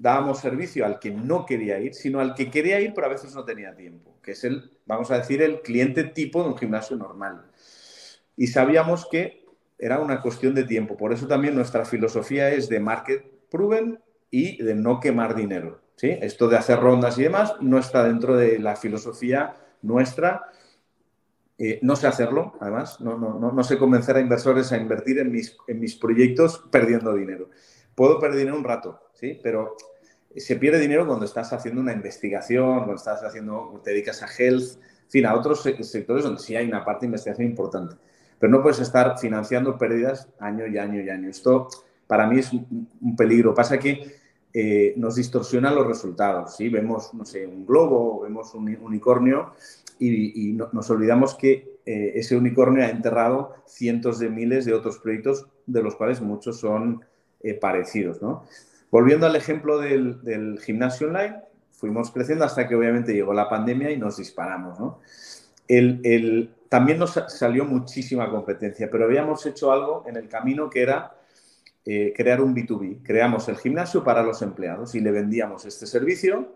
dábamos 0.00 0.40
servicio 0.40 0.86
al 0.86 0.98
que 0.98 1.10
no 1.10 1.44
quería 1.44 1.78
ir, 1.78 1.94
sino 1.94 2.20
al 2.20 2.34
que 2.34 2.50
quería 2.50 2.80
ir 2.80 2.94
pero 2.94 3.06
a 3.06 3.10
veces 3.10 3.34
no 3.34 3.44
tenía 3.44 3.74
tiempo, 3.74 4.16
que 4.22 4.32
es 4.32 4.44
el, 4.44 4.70
vamos 4.86 5.10
a 5.10 5.18
decir, 5.18 5.42
el 5.42 5.60
cliente 5.60 6.04
tipo 6.04 6.42
de 6.42 6.48
un 6.48 6.56
gimnasio 6.56 6.96
normal. 6.96 7.44
Y 8.34 8.46
sabíamos 8.46 9.06
que 9.10 9.44
era 9.78 10.00
una 10.00 10.22
cuestión 10.22 10.54
de 10.54 10.64
tiempo. 10.64 10.96
Por 10.96 11.12
eso 11.12 11.26
también 11.26 11.54
nuestra 11.54 11.84
filosofía 11.84 12.50
es 12.50 12.68
de 12.70 12.80
market 12.80 13.24
proven 13.50 14.00
y 14.30 14.62
de 14.62 14.74
no 14.74 15.00
quemar 15.00 15.34
dinero. 15.34 15.82
¿sí? 15.96 16.16
Esto 16.22 16.48
de 16.48 16.56
hacer 16.56 16.80
rondas 16.80 17.18
y 17.18 17.24
demás 17.24 17.54
no 17.60 17.78
está 17.78 18.02
dentro 18.02 18.36
de 18.36 18.58
la 18.58 18.76
filosofía 18.76 19.56
nuestra. 19.82 20.46
Eh, 21.58 21.78
no 21.82 21.94
sé 21.94 22.06
hacerlo, 22.06 22.54
además, 22.58 23.02
no, 23.02 23.18
no, 23.18 23.38
no, 23.38 23.64
sé 23.64 23.76
convencer 23.76 24.16
a 24.16 24.20
inversores 24.20 24.72
a 24.72 24.78
invertir 24.78 25.18
en 25.18 25.30
mis, 25.30 25.58
en 25.66 25.78
mis 25.78 25.94
proyectos 25.94 26.64
perdiendo 26.70 27.12
dinero. 27.12 27.50
Puedo 28.00 28.18
perder 28.18 28.38
dinero 28.38 28.56
un 28.56 28.64
rato, 28.64 28.98
¿sí? 29.12 29.38
pero 29.42 29.76
se 30.34 30.56
pierde 30.56 30.80
dinero 30.80 31.06
cuando 31.06 31.26
estás 31.26 31.52
haciendo 31.52 31.82
una 31.82 31.92
investigación, 31.92 32.76
cuando 32.76 32.94
estás 32.94 33.22
haciendo, 33.22 33.78
te 33.84 33.90
dedicas 33.90 34.22
a 34.22 34.26
health, 34.26 34.78
en 35.04 35.10
fin, 35.10 35.26
a 35.26 35.34
otros 35.34 35.60
sectores 35.60 36.24
donde 36.24 36.40
sí 36.40 36.56
hay 36.56 36.66
una 36.66 36.82
parte 36.82 37.00
de 37.02 37.08
investigación 37.08 37.48
importante. 37.48 37.96
Pero 38.38 38.50
no 38.50 38.62
puedes 38.62 38.80
estar 38.80 39.18
financiando 39.18 39.76
pérdidas 39.76 40.30
año 40.38 40.66
y 40.66 40.78
año 40.78 41.02
y 41.02 41.10
año. 41.10 41.28
Esto 41.28 41.68
para 42.06 42.26
mí 42.26 42.38
es 42.38 42.50
un 42.54 43.16
peligro. 43.18 43.54
Pasa 43.54 43.78
que 43.78 44.14
eh, 44.54 44.94
nos 44.96 45.16
distorsionan 45.16 45.74
los 45.74 45.86
resultados. 45.86 46.56
¿sí? 46.56 46.70
Vemos, 46.70 47.12
no 47.12 47.26
sé, 47.26 47.46
un 47.46 47.66
globo, 47.66 48.22
vemos 48.22 48.54
un 48.54 48.78
unicornio 48.80 49.52
y, 49.98 50.54
nos 50.54 50.88
olvidamos 50.88 51.34
que 51.34 51.80
eh, 51.84 52.12
ese 52.14 52.34
unicornio 52.34 52.82
ha 52.82 52.88
enterrado 52.88 53.56
cientos 53.66 54.18
de 54.18 54.30
miles 54.30 54.64
de 54.64 54.72
otros 54.72 54.96
proyectos, 55.00 55.48
de 55.66 55.82
los 55.82 55.96
cuales 55.96 56.22
muchos 56.22 56.60
son 56.60 57.04
eh, 57.42 57.54
parecidos. 57.54 58.20
¿no? 58.22 58.44
Volviendo 58.90 59.26
al 59.26 59.36
ejemplo 59.36 59.78
del, 59.78 60.58
gimnasio 60.62 61.08
online, 61.08 61.36
fuimos 61.70 62.10
creciendo 62.10 62.44
hasta 62.44 62.66
que 62.66 62.74
obviamente 62.74 63.14
llegó 63.14 63.32
la 63.32 63.48
pandemia 63.48 63.90
y 63.90 63.96
nos 63.96 64.16
disparamos. 64.16 64.78
¿no? 64.78 65.00
El, 65.68 66.50
también 66.68 66.98
nos 66.98 67.12
salió 67.28 67.64
muchísima 67.64 68.30
competencia, 68.30 68.88
pero 68.90 69.04
habíamos 69.04 69.44
hecho 69.46 69.72
algo 69.72 70.04
en 70.06 70.16
el 70.16 70.28
camino 70.28 70.68
que 70.68 70.82
era 70.82 71.14
eh, 71.84 72.12
crear 72.14 72.40
un 72.40 72.54
B2B. 72.54 73.02
Creamos 73.02 73.48
el 73.48 73.56
gimnasio 73.56 74.04
para 74.04 74.22
los 74.22 74.42
empleados 74.42 74.94
y 74.94 75.00
le 75.00 75.10
vendíamos 75.10 75.64
este 75.64 75.86
servicio 75.86 76.52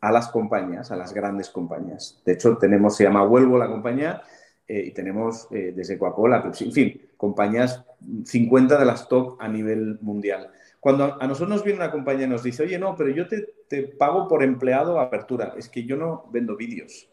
a 0.00 0.12
las 0.12 0.28
compañías, 0.28 0.90
a 0.90 0.96
las 0.96 1.12
grandes 1.12 1.50
compañías. 1.50 2.20
De 2.24 2.32
hecho, 2.32 2.56
tenemos, 2.56 2.96
se 2.96 3.04
llama 3.04 3.26
Huelvo 3.26 3.58
la 3.58 3.66
compañía 3.66 4.22
eh, 4.68 4.84
y 4.86 4.90
tenemos 4.92 5.48
eh, 5.50 5.72
desde 5.74 5.98
Coca-Cola, 5.98 6.50
en 6.60 6.72
fin, 6.72 7.00
compañías 7.16 7.84
50 8.24 8.78
de 8.78 8.84
las 8.84 9.08
top 9.08 9.40
a 9.40 9.48
nivel 9.48 9.98
mundial. 10.00 10.50
Cuando 10.80 11.20
a 11.20 11.26
nosotros 11.26 11.48
nos 11.48 11.64
viene 11.64 11.80
una 11.80 11.90
compañía 11.90 12.26
y 12.26 12.30
nos 12.30 12.42
dice, 12.42 12.62
oye, 12.62 12.78
no, 12.78 12.94
pero 12.96 13.10
yo 13.10 13.26
te, 13.26 13.82
pago 13.98 14.28
por 14.28 14.42
empleado 14.42 15.00
apertura, 15.00 15.54
es 15.56 15.68
que 15.68 15.84
yo 15.84 15.96
no 15.96 16.26
vendo 16.30 16.56
vídeos, 16.56 17.08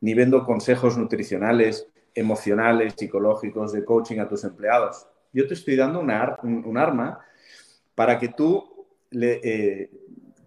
ni 0.00 0.14
vendo 0.14 0.44
consejos 0.44 0.96
nutricionales, 0.96 1.86
emocionales, 2.14 2.94
psicológicos, 2.96 3.72
de 3.72 3.84
coaching 3.84 4.18
a 4.18 4.28
tus 4.28 4.44
empleados 4.44 5.06
yo 5.32 5.46
te 5.46 5.54
estoy 5.54 5.76
dando 5.76 6.00
un, 6.00 6.10
arma 6.78 7.20
para 7.94 8.18
que 8.18 8.28
tú 8.28 8.86
le, 9.10 9.40
eh, 9.42 9.90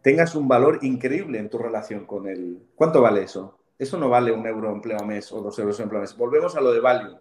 tengas 0.02 0.36
un 0.36 0.48
valor 0.48 0.80
increíble 0.82 1.40
en 1.40 1.50
tu 1.50 1.58
relación 1.58 2.06
con 2.06 2.28
él. 2.28 2.60
¿Cuánto 2.76 3.02
vale 3.02 3.24
eso? 3.24 3.60
Eso 3.78 3.98
no 3.98 4.10
vale 4.10 4.32
un 4.32 4.46
euro 4.46 4.72
empleo 4.72 4.98
a 5.00 5.06
mes 5.06 5.32
o 5.32 5.42
dos 5.42 5.58
euros 5.60 5.80
empleo 5.80 6.00
a 6.00 6.02
mes. 6.02 6.18
Volvemos 6.18 6.56
a 6.56 6.62
lo 6.62 6.72
de 6.72 6.80
value. 6.80 7.18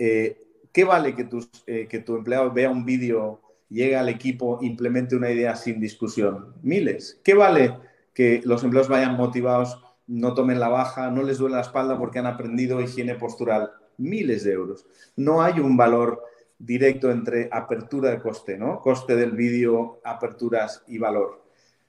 Eh, 0.00 0.42
¿Qué 0.72 0.82
vale 0.82 1.14
que, 1.14 1.28
eh, 1.66 1.86
que 1.88 1.98
tu 2.00 2.16
empleado 2.16 2.50
vea 2.50 2.70
un 2.70 2.84
vídeo, 2.84 3.40
llegue 3.68 3.96
al 3.96 4.08
equipo, 4.08 4.58
implemente 4.62 5.14
una 5.14 5.30
idea 5.30 5.54
sin 5.54 5.78
discusión? 5.78 6.54
Miles. 6.62 7.20
¿Qué 7.22 7.34
vale 7.34 7.76
que 8.14 8.40
los 8.44 8.64
empleados 8.64 8.88
vayan 8.88 9.16
motivados, 9.16 9.80
no 10.08 10.34
tomen 10.34 10.58
la 10.58 10.68
baja, 10.68 11.10
no 11.10 11.22
les 11.22 11.38
duele 11.38 11.56
la 11.56 11.62
espalda 11.62 11.98
porque 11.98 12.18
han 12.18 12.26
aprendido 12.26 12.80
higiene 12.80 13.14
postural? 13.14 13.70
miles 14.00 14.44
de 14.44 14.52
euros. 14.52 14.86
No 15.16 15.42
hay 15.42 15.60
un 15.60 15.76
valor 15.76 16.24
directo 16.58 17.10
entre 17.10 17.48
apertura 17.52 18.10
de 18.10 18.20
coste, 18.20 18.58
¿no? 18.58 18.80
Coste 18.80 19.14
del 19.14 19.32
vídeo, 19.32 20.00
aperturas 20.04 20.82
y 20.88 20.98
valor. 20.98 21.44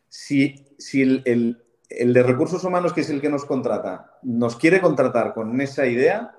Si 0.07 0.65
el, 0.93 1.57
de 1.89 2.23
recursos 2.23 2.63
humanos, 2.63 2.93
que 2.93 3.01
es 3.01 3.09
el 3.09 3.21
que 3.21 3.29
nos 3.29 3.45
contrata, 3.45 4.17
nos 4.23 4.55
quiere 4.55 4.81
contratar 4.81 5.33
con 5.33 5.59
esa 5.61 5.87
idea, 5.87 6.35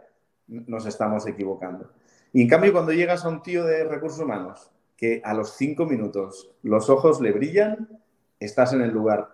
nos 0.47 0.87
estamos 0.87 1.27
equivocando. 1.27 1.91
Y 2.33 2.43
en 2.43 2.49
cambio, 2.49 2.73
cuando 2.73 2.93
llegas 2.93 3.25
a 3.25 3.29
un 3.29 3.43
tío 3.43 3.65
de 3.65 3.85
recursos 3.85 4.21
humanos 4.21 4.71
que 4.97 5.21
a 5.25 5.35
los 5.35 5.57
cinco 5.57 5.87
minutos 5.87 6.51
los 6.63 6.89
ojos 6.89 7.21
le 7.21 7.33
brillan, 7.33 8.01
estás 8.39 8.73
en 8.73 8.83
el 8.83 8.91
lugar 8.91 9.29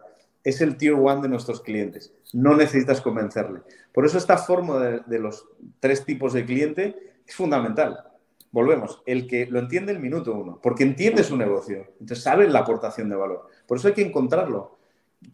es 0.48 0.60
el 0.60 0.76
tier 0.76 0.94
one 0.94 1.20
de 1.20 1.28
nuestros 1.28 1.60
clientes. 1.60 2.12
No 2.32 2.56
necesitas 2.56 3.00
convencerle. 3.00 3.60
Por 3.92 4.06
eso 4.06 4.18
esta 4.18 4.38
fórmula 4.38 5.02
de, 5.06 5.18
los 5.18 5.46
tres 5.80 6.04
tipos 6.04 6.32
de 6.32 6.44
cliente 6.44 6.96
es 7.26 7.34
fundamental. 7.34 8.04
Volvemos, 8.50 9.02
el 9.04 9.26
que 9.26 9.46
lo 9.46 9.58
entiende 9.58 9.92
el 9.92 9.98
minuto 9.98 10.34
uno, 10.34 10.58
porque 10.62 10.82
entiende 10.82 11.22
su 11.22 11.36
negocio, 11.36 11.86
entonces 12.00 12.22
sabe 12.24 12.48
la 12.48 12.60
aportación 12.60 13.10
de 13.10 13.16
valor. 13.16 13.46
Por 13.66 13.76
eso 13.76 13.88
hay 13.88 13.94
que 13.94 14.06
encontrarlo. 14.06 14.78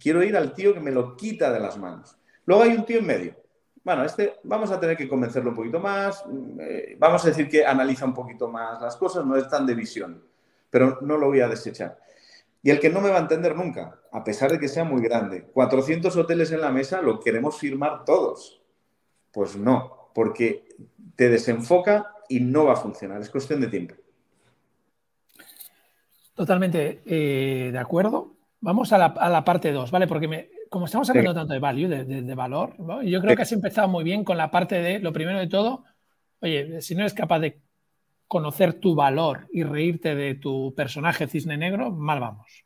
Quiero 0.00 0.23
ir 0.25 0.37
al 0.37 0.52
tío 0.52 0.75
que 0.75 0.81
me 0.81 0.90
lo 0.90 1.16
quita 1.16 1.52
de 1.52 1.61
las 1.61 1.78
manos. 1.78 2.16
Luego 2.45 2.64
hay 2.64 2.71
un 2.71 2.85
tío 2.85 2.99
en 2.99 3.07
medio. 3.07 3.37
Bueno, 3.85 4.03
este 4.03 4.41
vamos 4.45 4.71
a 4.71 4.81
tener 4.81 4.97
que 4.97 5.07
convencerlo 5.07 5.50
un 5.50 5.57
poquito 5.57 5.79
más, 5.79 6.25
eh, 6.59 6.97
vamos 6.99 7.23
a 7.25 7.29
decir 7.29 7.49
que 7.49 7.67
analiza 7.67 8.07
un 8.07 8.14
poquito 8.14 8.49
más 8.49 8.81
las 8.81 8.97
cosas, 8.97 9.26
no 9.26 9.37
es 9.37 9.47
tan 9.49 9.67
de 9.67 9.75
visión, 9.75 10.25
pero 10.71 10.99
no 11.03 11.19
lo 11.19 11.26
voy 11.26 11.41
a 11.41 11.49
desechar. 11.49 11.99
Y 12.62 12.71
el 12.71 12.81
que 12.81 12.88
no 12.88 13.03
me 13.03 13.11
va 13.11 13.19
a 13.19 13.21
entender 13.21 13.55
nunca, 13.55 14.00
a 14.11 14.25
pesar 14.25 14.50
de 14.50 14.59
que 14.59 14.69
sea 14.69 14.85
muy 14.85 15.03
grande. 15.03 15.43
400 15.53 16.17
hoteles 16.17 16.50
en 16.50 16.62
la 16.62 16.71
mesa, 16.71 17.03
lo 17.03 17.21
queremos 17.21 17.59
firmar 17.59 18.07
todos. 18.07 18.62
Pues 19.31 19.55
no, 19.55 20.09
porque 20.14 20.67
te 21.14 21.29
desenfoca 21.29 22.14
y 22.26 22.41
no 22.41 22.64
va 22.64 22.73
a 22.73 22.76
funcionar. 22.76 23.21
Es 23.21 23.29
cuestión 23.29 23.61
de 23.61 23.67
tiempo. 23.67 23.95
Totalmente 26.35 27.03
eh, 27.05 27.71
de 27.71 27.79
acuerdo. 27.79 28.33
Vamos 28.61 28.95
a 28.95 28.99
la, 28.99 29.45
parte 29.45 29.73
2, 29.73 29.91
¿vale? 29.91 30.07
Porque 30.07 30.49
como 30.71 30.87
estamos 30.87 31.09
hablando 31.11 31.35
tanto 31.35 31.52
de 31.52 31.59
value, 31.59 31.88
de, 31.88 32.35
valor, 32.35 32.75
yo 33.04 33.21
creo 33.21 33.37
que 33.37 33.42
has 33.42 33.52
empezado 33.52 33.88
muy 33.88 34.04
bien 34.04 34.25
con 34.25 34.37
la 34.37 34.50
parte 34.50 34.80
de, 34.80 34.99
lo 34.99 35.12
primero 35.12 35.38
de 35.38 35.47
todo, 35.47 35.85
oye, 36.40 36.80
si 36.80 36.94
no 36.94 37.00
eres 37.00 37.14
capaz 37.14 37.38
de 37.40 37.61
conocer 38.26 38.75
tu 38.75 38.94
valor 38.94 39.47
y 39.52 39.62
reírte 39.62 40.14
de 40.14 40.35
tu 40.35 40.75
personaje 40.75 41.26
cisne 41.26 41.56
negro, 41.56 41.90
mal 41.90 42.21
vamos. 42.21 42.64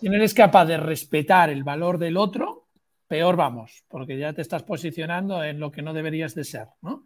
Si 0.00 0.08
no 0.08 0.14
eres 0.14 0.34
capaz 0.34 0.64
de 0.66 0.76
respetar 0.76 1.50
el 1.50 1.64
valor 1.64 1.98
del 1.98 2.16
otro, 2.16 2.68
peor 3.06 3.36
vamos, 3.36 3.84
porque 3.88 4.18
ya 4.18 4.32
te 4.32 4.42
estás 4.42 4.62
posicionando 4.62 5.42
en 5.42 5.58
lo 5.58 5.70
que 5.70 5.82
no 5.82 5.92
deberías 5.92 6.34
de 6.34 6.44
ser. 6.44 6.68
¿no? 6.82 7.04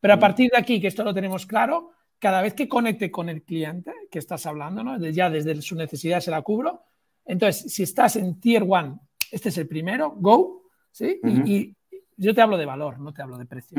Pero 0.00 0.14
a 0.14 0.16
mm. 0.16 0.20
partir 0.20 0.50
de 0.50 0.58
aquí, 0.58 0.80
que 0.80 0.88
esto 0.88 1.04
lo 1.04 1.14
tenemos 1.14 1.46
claro, 1.46 1.92
cada 2.18 2.42
vez 2.42 2.54
que 2.54 2.68
conecte 2.68 3.10
con 3.10 3.28
el 3.28 3.42
cliente 3.42 3.92
que 4.10 4.18
estás 4.18 4.44
hablando, 4.46 4.84
¿no? 4.84 4.98
ya 4.98 5.30
desde 5.30 5.60
su 5.62 5.74
necesidad 5.76 6.20
se 6.20 6.30
la 6.30 6.42
cubro. 6.42 6.84
Entonces, 7.24 7.72
si 7.72 7.82
estás 7.82 8.16
en 8.16 8.38
tier 8.40 8.64
one, 8.68 8.98
este 9.30 9.48
es 9.50 9.58
el 9.58 9.68
primero, 9.68 10.12
go, 10.16 10.64
¿sí? 10.90 11.20
y, 11.24 11.76
yo 12.16 12.34
te 12.34 12.42
hablo 12.42 12.58
de 12.58 12.66
valor, 12.66 12.98
no 12.98 13.14
te 13.14 13.22
hablo 13.22 13.38
de 13.38 13.46
precio. 13.46 13.78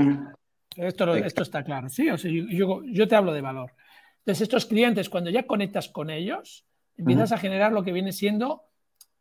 Esto, 0.75 1.15
esto 1.15 1.43
está 1.43 1.63
claro, 1.63 1.89
¿sí? 1.89 2.09
O 2.09 2.17
sea, 2.17 2.31
yo, 2.31 2.81
yo, 2.83 3.07
te 3.07 3.15
hablo 3.15 3.33
de 3.33 3.41
valor. 3.41 3.73
Entonces, 4.19 4.41
estos 4.41 4.65
clientes, 4.65 5.09
cuando 5.09 5.29
ya 5.29 5.45
conectas 5.45 5.89
con 5.89 6.09
ellos, 6.09 6.65
empiezas 6.97 7.31
a 7.33 7.37
generar 7.37 7.71
lo 7.71 7.83
que 7.83 7.91
viene 7.91 8.11
siendo, 8.11 8.63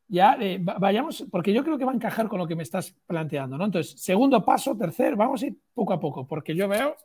ya 0.08 0.36
eh, 0.40 0.58
vayamos, 0.60 1.26
porque 1.30 1.52
yo 1.52 1.62
creo 1.62 1.76
que 1.76 1.84
va 1.84 1.92
a 1.92 1.94
encajar 1.94 2.28
con 2.28 2.38
lo 2.38 2.46
que 2.46 2.56
me 2.56 2.62
estás 2.62 2.96
planteando, 3.06 3.58
¿no? 3.58 3.66
Entonces, 3.66 4.00
segundo 4.00 4.44
paso, 4.44 4.76
tercer, 4.76 5.16
vamos 5.16 5.42
a 5.42 5.46
ir 5.46 5.56
poco 5.74 5.92
a 5.92 6.00
poco, 6.00 6.26
porque 6.26 6.54
yo 6.54 6.66
veo 6.66 6.96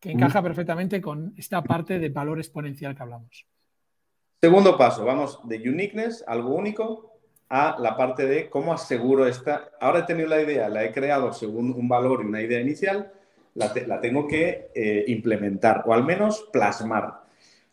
que 0.00 0.12
encaja 0.12 0.42
perfectamente 0.42 1.00
con 1.00 1.32
esta 1.36 1.62
parte 1.62 1.98
de 1.98 2.08
valor 2.08 2.38
exponencial 2.38 2.94
que 2.94 3.02
hablamos. 3.02 3.46
Segundo 4.40 4.76
paso, 4.76 5.04
vamos 5.04 5.40
de 5.44 5.56
uniqueness, 5.68 6.24
algo 6.26 6.54
único, 6.54 7.13
a 7.48 7.76
la 7.78 7.96
parte 7.96 8.26
de 8.26 8.48
cómo 8.48 8.72
aseguro 8.72 9.26
esta. 9.26 9.70
Ahora 9.80 10.00
he 10.00 10.02
tenido 10.04 10.28
la 10.28 10.42
idea, 10.42 10.68
la 10.68 10.84
he 10.84 10.92
creado 10.92 11.32
según 11.32 11.72
un 11.72 11.88
valor 11.88 12.22
y 12.22 12.26
una 12.26 12.42
idea 12.42 12.60
inicial, 12.60 13.12
la, 13.54 14.00
tengo 14.00 14.26
que 14.26 14.70
eh, 14.74 15.04
implementar 15.08 15.84
o 15.86 15.94
al 15.94 16.04
menos 16.04 16.48
plasmar. 16.52 17.24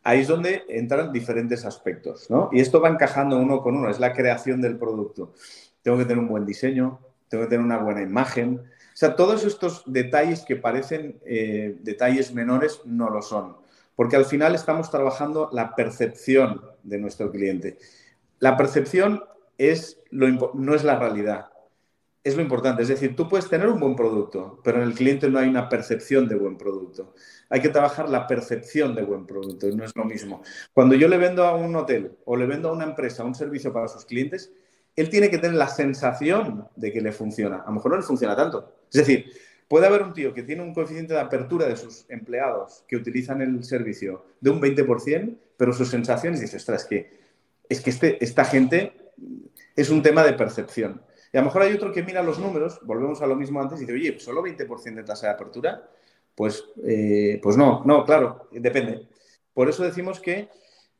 Ahí 0.03 0.21
es 0.21 0.27
donde 0.27 0.63
entran 0.67 1.11
diferentes 1.11 1.63
aspectos, 1.65 2.29
¿no? 2.29 2.49
Y 2.51 2.59
esto 2.59 2.81
va 2.81 2.89
encajando 2.89 3.37
uno 3.37 3.61
con 3.61 3.75
uno, 3.75 3.89
es 3.89 3.99
la 3.99 4.13
creación 4.13 4.61
del 4.61 4.77
producto. 4.77 5.33
Tengo 5.83 5.97
que 5.97 6.05
tener 6.05 6.19
un 6.19 6.27
buen 6.27 6.45
diseño, 6.45 6.99
tengo 7.27 7.43
que 7.43 7.51
tener 7.51 7.63
una 7.63 7.77
buena 7.77 8.01
imagen. 8.01 8.59
O 8.59 8.95
sea, 8.95 9.15
todos 9.15 9.45
estos 9.45 9.83
detalles 9.85 10.43
que 10.43 10.55
parecen 10.55 11.19
eh, 11.25 11.77
detalles 11.81 12.33
menores 12.33 12.81
no 12.85 13.09
lo 13.09 13.21
son, 13.21 13.57
porque 13.95 14.15
al 14.15 14.25
final 14.25 14.55
estamos 14.55 14.89
trabajando 14.89 15.49
la 15.51 15.75
percepción 15.75 16.61
de 16.83 16.97
nuestro 16.97 17.31
cliente. 17.31 17.77
La 18.39 18.57
percepción 18.57 19.23
es 19.69 19.99
lo, 20.09 20.53
no 20.53 20.73
es 20.75 20.83
la 20.83 20.97
realidad. 20.97 21.47
es 22.23 22.35
lo 22.35 22.41
importante. 22.41 22.83
Es 22.83 22.87
decir, 22.87 23.15
tú 23.15 23.27
puedes 23.27 23.49
tener 23.49 23.67
un 23.67 23.79
buen 23.79 23.95
producto, 23.95 24.59
pero 24.63 24.77
en 24.77 24.87
el 24.87 24.93
cliente 24.93 25.29
no 25.29 25.39
hay 25.39 25.49
una 25.49 25.69
percepción 25.69 26.27
de 26.27 26.35
buen 26.35 26.57
producto. 26.57 27.13
Hay 27.49 27.61
que 27.61 27.69
trabajar 27.69 28.09
la 28.09 28.27
percepción 28.27 28.95
de 28.95 29.03
buen 29.03 29.25
producto 29.25 29.67
no 29.69 29.83
es 29.83 29.95
lo 29.95 30.05
mismo. 30.05 30.41
Cuando 30.73 30.95
yo 30.95 31.07
le 31.07 31.17
vendo 31.17 31.43
a 31.45 31.55
un 31.55 31.75
hotel 31.75 32.17
o 32.25 32.35
le 32.35 32.45
vendo 32.45 32.69
a 32.69 32.73
una 32.73 32.85
empresa 32.85 33.23
un 33.23 33.35
servicio 33.35 33.73
para 33.73 33.87
sus 33.87 34.05
clientes, 34.05 34.51
él 34.95 35.09
tiene 35.09 35.29
que 35.29 35.37
tener 35.37 35.57
la 35.57 35.67
sensación 35.67 36.67
de 36.75 36.91
que 36.91 37.01
le 37.01 37.11
funciona. 37.11 37.57
A 37.57 37.67
lo 37.67 37.73
mejor 37.73 37.91
no 37.91 37.97
le 37.97 38.03
funciona 38.03 38.35
tanto. 38.35 38.73
Es 38.91 39.05
decir, 39.05 39.31
puede 39.67 39.87
haber 39.87 40.03
un 40.03 40.13
tío 40.13 40.33
que 40.33 40.43
tiene 40.43 40.61
un 40.63 40.73
coeficiente 40.73 41.13
de 41.13 41.19
apertura 41.19 41.67
de 41.67 41.77
sus 41.77 42.05
empleados 42.09 42.83
que 42.87 42.97
utilizan 42.97 43.41
el 43.41 43.63
servicio 43.63 44.25
de 44.41 44.49
un 44.49 44.61
20%, 44.61 45.37
pero 45.57 45.73
sus 45.73 45.89
sensaciones 45.89 46.41
dice, 46.41 46.57
ostras, 46.57 46.83
es 46.83 46.87
que, 46.87 47.19
es 47.69 47.81
que 47.81 47.89
este, 47.89 48.23
esta 48.23 48.43
gente 48.43 48.93
es 49.75 49.89
un 49.89 50.01
tema 50.01 50.23
de 50.23 50.33
percepción. 50.33 51.01
Y 51.33 51.37
a 51.37 51.41
lo 51.41 51.45
mejor 51.45 51.61
hay 51.61 51.73
otro 51.73 51.91
que 51.91 52.03
mira 52.03 52.21
los 52.21 52.39
números, 52.39 52.79
volvemos 52.83 53.21
a 53.21 53.27
lo 53.27 53.35
mismo 53.35 53.61
antes, 53.61 53.79
y 53.79 53.85
dice, 53.85 53.93
oye, 53.93 54.19
¿solo 54.19 54.43
20% 54.43 54.95
de 54.95 55.03
tasa 55.03 55.27
de 55.27 55.33
apertura? 55.33 55.89
Pues, 56.35 56.63
eh, 56.85 57.39
pues 57.41 57.57
no, 57.57 57.83
no, 57.85 58.05
claro, 58.05 58.47
depende. 58.51 59.07
Por 59.53 59.69
eso 59.69 59.83
decimos 59.83 60.19
que 60.19 60.49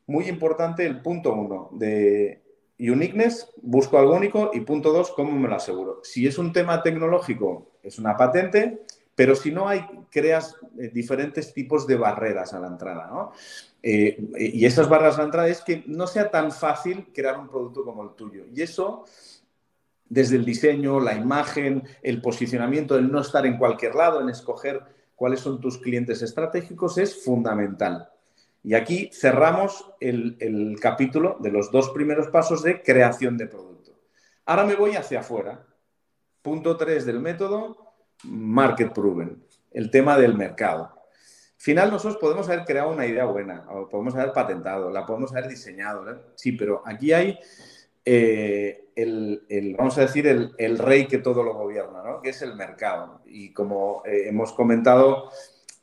muy 0.07 0.27
importante 0.27 0.85
el 0.85 1.01
punto 1.01 1.33
uno 1.33 1.69
de 1.73 2.41
uniqueness, 2.79 3.49
busco 3.61 3.97
algo 3.97 4.15
único, 4.15 4.51
y 4.53 4.61
punto 4.61 4.91
dos, 4.91 5.11
¿cómo 5.11 5.31
me 5.31 5.47
lo 5.47 5.55
aseguro? 5.55 5.99
Si 6.03 6.25
es 6.25 6.37
un 6.37 6.51
tema 6.53 6.81
tecnológico, 6.81 7.71
es 7.83 7.99
una 7.99 8.17
patente, 8.17 8.81
pero 9.21 9.35
si 9.35 9.51
no 9.51 9.67
hay, 9.67 9.85
creas 10.09 10.55
eh, 10.79 10.89
diferentes 10.91 11.53
tipos 11.53 11.85
de 11.85 11.95
barreras 11.95 12.55
a 12.55 12.59
la 12.59 12.65
entrada, 12.65 13.05
¿no? 13.05 13.31
Eh, 13.83 14.17
y 14.35 14.65
esas 14.65 14.89
barreras 14.89 15.13
a 15.13 15.19
la 15.19 15.25
entrada 15.25 15.47
es 15.47 15.61
que 15.61 15.83
no 15.85 16.07
sea 16.07 16.31
tan 16.31 16.51
fácil 16.51 17.05
crear 17.13 17.39
un 17.39 17.47
producto 17.47 17.83
como 17.83 18.01
el 18.01 18.15
tuyo. 18.15 18.45
Y 18.51 18.63
eso 18.63 19.05
desde 20.09 20.37
el 20.37 20.43
diseño, 20.43 20.99
la 20.99 21.13
imagen, 21.13 21.83
el 22.01 22.19
posicionamiento, 22.19 22.97
el 22.97 23.11
no 23.11 23.21
estar 23.21 23.45
en 23.45 23.59
cualquier 23.59 23.93
lado, 23.93 24.21
en 24.21 24.29
escoger 24.29 24.81
cuáles 25.15 25.41
son 25.41 25.61
tus 25.61 25.77
clientes 25.77 26.23
estratégicos, 26.23 26.97
es 26.97 27.23
fundamental. 27.23 28.09
Y 28.63 28.73
aquí 28.73 29.11
cerramos 29.13 29.85
el, 29.99 30.79
capítulo 30.81 31.37
de 31.41 31.51
los 31.51 31.71
dos 31.71 31.91
primeros 31.91 32.29
pasos 32.29 32.63
de 32.63 32.81
creación 32.81 33.37
de 33.37 33.45
producto. 33.45 33.91
Ahora 34.47 34.63
me 34.63 34.73
voy 34.73 34.95
hacia 34.95 35.19
afuera. 35.19 35.63
Punto 36.41 36.75
3 36.75 37.05
del 37.05 37.19
método, 37.19 37.90
market 38.23 38.93
proven, 38.93 39.43
el 39.71 39.89
tema 39.89 40.17
del 40.17 40.35
mercado. 40.35 40.83
Al 40.83 41.63
final 41.63 41.91
nosotros 41.91 42.19
podemos 42.19 42.49
haber 42.49 42.65
creado 42.65 42.91
una 42.91 43.05
idea 43.05 43.25
buena, 43.25 43.65
o 43.69 43.87
podemos 43.87 44.15
haber 44.15 44.33
patentado, 44.33 44.89
la 44.89 45.05
podemos 45.05 45.31
haber 45.31 45.47
diseñado, 45.47 46.05
sí, 46.35 46.53
pero 46.53 46.81
aquí 46.85 47.13
hay 47.13 47.37
eh, 48.03 48.89
el, 48.95 49.75
vamos 49.77 49.97
a 49.97 50.01
decir, 50.01 50.27
el, 50.27 50.77
rey 50.77 51.07
que 51.07 51.19
todo 51.19 51.43
lo 51.43 51.53
gobierna, 51.53 52.03
¿no? 52.03 52.21
que 52.21 52.29
es 52.29 52.41
el 52.41 52.55
mercado. 52.55 53.21
Y 53.25 53.53
como 53.53 54.03
eh, 54.05 54.27
hemos 54.27 54.53
comentado, 54.53 55.29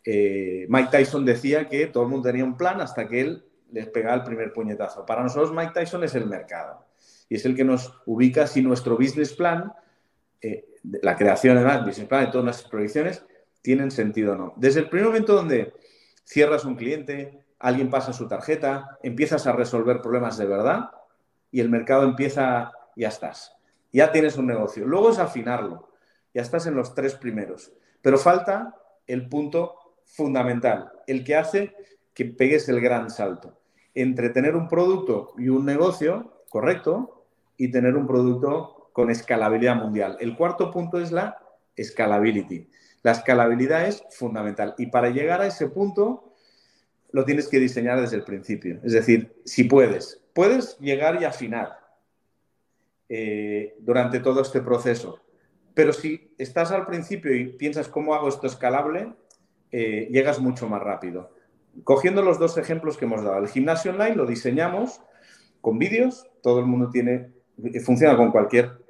eh, 0.04 0.66
Mike 0.68 0.90
Tyson 0.90 1.24
decía 1.24 1.68
que 1.68 1.86
todo 1.86 2.04
el 2.04 2.10
mundo 2.10 2.28
tenía 2.28 2.44
un 2.44 2.56
plan 2.56 2.80
hasta 2.80 3.08
que 3.08 3.20
él 3.20 3.44
les 3.70 3.86
pegaba 3.88 4.16
el 4.16 4.24
primer 4.24 4.52
puñetazo. 4.52 5.04
Para 5.04 5.22
nosotros 5.22 5.52
Mike 5.52 5.72
Tyson 5.74 6.04
es 6.04 6.14
el 6.14 6.26
mercado 6.26 6.86
y 7.28 7.36
es 7.36 7.44
el 7.44 7.54
que 7.54 7.64
nos 7.64 7.92
ubica 8.06 8.46
si 8.46 8.62
nuestro 8.62 8.96
business 8.96 9.34
plan, 9.34 9.72
la 11.02 11.16
creación 11.16 11.56
del 11.56 11.84
business 11.84 12.08
plan 12.08 12.26
de 12.26 12.30
todas 12.30 12.44
nuestras 12.44 12.70
proyecciones, 12.70 13.24
tienen 13.62 13.90
sentido 13.90 14.32
o 14.32 14.36
no. 14.36 14.54
Desde 14.56 14.80
el 14.80 14.88
primer 14.88 15.08
momento 15.08 15.34
donde 15.34 15.74
cierras 16.24 16.64
un 16.64 16.76
cliente, 16.76 17.44
alguien 17.58 17.90
pasa 17.90 18.12
su 18.12 18.28
tarjeta, 18.28 18.98
empiezas 19.02 19.46
a 19.46 19.52
resolver 19.52 20.00
problemas 20.00 20.38
de 20.38 20.46
verdad, 20.46 20.90
y 21.50 21.60
el 21.60 21.68
mercado 21.68 22.04
empieza, 22.04 22.72
ya 22.96 23.08
estás, 23.08 23.54
ya 23.92 24.12
tienes 24.12 24.36
un 24.36 24.46
negocio. 24.46 24.86
Luego 24.86 25.10
es 25.10 25.18
afinarlo, 25.18 25.88
ya 26.34 26.42
estás 26.42 26.66
en 26.66 26.74
los 26.74 26.94
tres 26.94 27.14
primeros, 27.14 27.72
pero 28.02 28.18
falta 28.18 28.74
el 29.06 29.28
punto 29.28 29.74
fundamental, 30.04 30.92
el 31.06 31.24
que 31.24 31.36
hace 31.36 31.74
que 32.14 32.26
pegues 32.26 32.68
el 32.68 32.80
gran 32.80 33.10
salto 33.10 33.58
entre 33.94 34.30
tener 34.30 34.54
un 34.54 34.68
producto 34.68 35.34
y 35.38 35.48
un 35.48 35.64
negocio 35.64 36.44
correcto 36.50 37.24
y 37.56 37.70
tener 37.72 37.96
un 37.96 38.06
producto 38.06 38.77
con 38.98 39.12
escalabilidad 39.12 39.76
mundial. 39.76 40.16
El 40.18 40.36
cuarto 40.36 40.72
punto 40.72 40.98
es 40.98 41.12
la 41.12 41.38
scalability. 41.80 42.68
La 43.04 43.12
escalabilidad 43.12 43.86
es 43.86 44.02
fundamental 44.10 44.74
y 44.76 44.86
para 44.86 45.08
llegar 45.08 45.40
a 45.40 45.46
ese 45.46 45.68
punto 45.68 46.34
lo 47.12 47.24
tienes 47.24 47.46
que 47.46 47.60
diseñar 47.60 48.00
desde 48.00 48.16
el 48.16 48.24
principio. 48.24 48.80
Es 48.82 48.90
decir, 48.90 49.40
si 49.44 49.62
puedes, 49.62 50.20
puedes 50.32 50.76
llegar 50.80 51.22
y 51.22 51.26
afinar 51.26 51.78
eh, 53.08 53.76
durante 53.78 54.18
todo 54.18 54.42
este 54.42 54.62
proceso. 54.62 55.20
Pero 55.74 55.92
si 55.92 56.34
estás 56.36 56.72
al 56.72 56.84
principio 56.84 57.32
y 57.32 57.52
piensas 57.52 57.86
cómo 57.86 58.16
hago 58.16 58.28
esto 58.28 58.48
escalable, 58.48 59.14
eh, 59.70 60.08
llegas 60.10 60.40
mucho 60.40 60.68
más 60.68 60.82
rápido. 60.82 61.32
Cogiendo 61.84 62.20
los 62.20 62.40
dos 62.40 62.58
ejemplos 62.58 62.96
que 62.96 63.04
hemos 63.04 63.22
dado, 63.22 63.38
el 63.38 63.46
gimnasio 63.46 63.92
online 63.92 64.16
lo 64.16 64.26
diseñamos 64.26 65.00
con 65.60 65.78
vídeos, 65.78 66.26
todo 66.42 66.58
el 66.58 66.66
mundo 66.66 66.90
tiene, 66.90 67.30
funciona 67.84 68.16
con 68.16 68.32
cualquier 68.32 68.87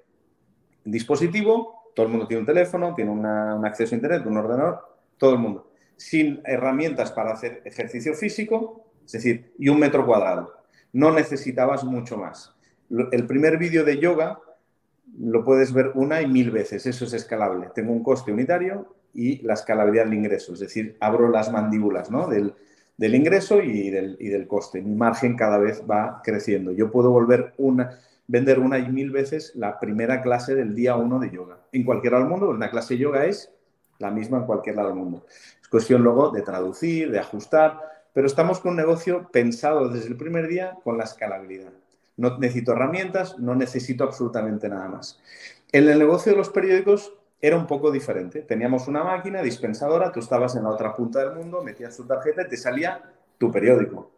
dispositivo, 0.90 1.92
todo 1.94 2.06
el 2.06 2.12
mundo 2.12 2.26
tiene 2.26 2.40
un 2.40 2.46
teléfono, 2.46 2.94
tiene 2.94 3.10
un 3.10 3.26
acceso 3.66 3.94
a 3.94 3.96
internet, 3.96 4.26
un 4.26 4.36
ordenador, 4.36 4.80
todo 5.16 5.32
el 5.32 5.38
mundo. 5.38 5.70
Sin 5.96 6.40
herramientas 6.44 7.10
para 7.10 7.32
hacer 7.32 7.62
ejercicio 7.64 8.14
físico, 8.14 8.84
es 9.04 9.12
decir, 9.12 9.52
y 9.58 9.68
un 9.68 9.78
metro 9.78 10.06
cuadrado 10.06 10.58
no 10.92 11.12
necesitabas 11.12 11.84
mucho 11.84 12.16
más. 12.16 12.54
El 12.90 13.26
primer 13.26 13.58
vídeo 13.58 13.84
de 13.84 13.98
yoga 13.98 14.40
lo 15.20 15.44
puedes 15.44 15.72
ver 15.72 15.92
una 15.94 16.22
y 16.22 16.26
mil 16.26 16.50
veces, 16.50 16.86
eso 16.86 17.04
es 17.04 17.12
escalable. 17.12 17.68
Tengo 17.74 17.92
un 17.92 18.02
coste 18.02 18.32
unitario 18.32 18.94
y 19.14 19.42
la 19.42 19.54
escalabilidad 19.54 20.04
del 20.04 20.14
ingreso, 20.14 20.54
es 20.54 20.60
decir, 20.60 20.96
abro 21.00 21.28
las 21.30 21.50
mandíbulas 21.50 22.08
del, 22.28 23.14
ingreso 23.14 23.62
y 23.62 23.90
del, 23.90 24.16
y 24.20 24.28
del, 24.28 24.46
coste. 24.46 24.80
Mi 24.80 24.94
margen 24.94 25.36
cada 25.36 25.58
vez 25.58 25.82
va 25.88 26.20
creciendo. 26.24 26.72
Yo 26.72 26.90
puedo 26.90 27.10
volver 27.10 27.54
una, 27.58 27.98
vender 28.28 28.60
una 28.60 28.78
y 28.78 28.88
mil 28.90 29.10
veces 29.10 29.52
la 29.56 29.80
primera 29.80 30.22
clase 30.22 30.54
del 30.54 30.74
día 30.74 30.94
uno 30.96 31.18
de 31.18 31.30
yoga. 31.30 31.58
En 31.72 31.84
cualquier 31.84 32.12
lado 32.12 32.24
del 32.24 32.30
mundo, 32.30 32.50
una 32.50 32.70
clase 32.70 32.94
de 32.94 33.00
yoga 33.00 33.24
es 33.24 33.50
la 33.98 34.10
misma 34.10 34.38
en 34.38 34.44
cualquier 34.44 34.76
lado 34.76 34.88
del 34.88 34.98
mundo. 34.98 35.26
Es 35.60 35.68
cuestión 35.68 36.02
luego 36.02 36.30
de 36.30 36.42
traducir, 36.42 37.10
de 37.10 37.18
ajustar, 37.18 37.80
pero 38.12 38.26
estamos 38.26 38.60
con 38.60 38.72
un 38.72 38.76
negocio 38.76 39.28
pensado 39.32 39.88
desde 39.88 40.08
el 40.08 40.16
primer 40.16 40.46
día 40.46 40.76
con 40.84 40.98
la 40.98 41.04
escalabilidad. 41.04 41.72
No 42.16 42.38
necesito 42.38 42.72
herramientas, 42.72 43.38
no 43.38 43.54
necesito 43.54 44.04
absolutamente 44.04 44.68
nada 44.68 44.88
más. 44.88 45.20
En 45.72 45.88
el 45.88 45.98
negocio 45.98 46.32
de 46.32 46.38
los 46.38 46.50
periódicos 46.50 47.14
era 47.40 47.56
un 47.56 47.66
poco 47.66 47.90
diferente. 47.90 48.42
Teníamos 48.42 48.88
una 48.88 49.04
máquina 49.04 49.42
dispensadora, 49.42 50.12
tú 50.12 50.20
estabas 50.20 50.54
en 50.56 50.64
la 50.64 50.70
otra 50.70 50.94
punta 50.94 51.20
del 51.20 51.34
mundo, 51.34 51.62
metías 51.62 51.96
tu 51.96 52.04
tarjeta 52.04 52.42
y 52.42 52.48
te 52.48 52.56
salía 52.56 53.02
tu 53.38 53.50
periódico. 53.50 54.10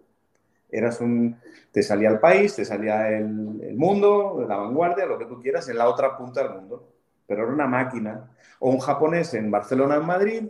Eras 0.72 1.00
un, 1.00 1.36
te 1.72 1.82
salía 1.82 2.08
el 2.10 2.18
país, 2.18 2.56
te 2.56 2.64
salía 2.64 3.08
el, 3.08 3.60
el 3.62 3.76
mundo, 3.76 4.44
la 4.48 4.56
vanguardia, 4.56 5.06
lo 5.06 5.18
que 5.18 5.26
tú 5.26 5.40
quieras, 5.40 5.68
en 5.68 5.78
la 5.78 5.88
otra 5.88 6.16
punta 6.16 6.42
del 6.42 6.60
mundo. 6.60 6.92
Pero 7.26 7.44
era 7.44 7.52
una 7.52 7.66
máquina. 7.66 8.30
O 8.58 8.70
un 8.70 8.78
japonés 8.78 9.34
en 9.34 9.50
Barcelona, 9.50 9.96
en 9.96 10.06
Madrid, 10.06 10.42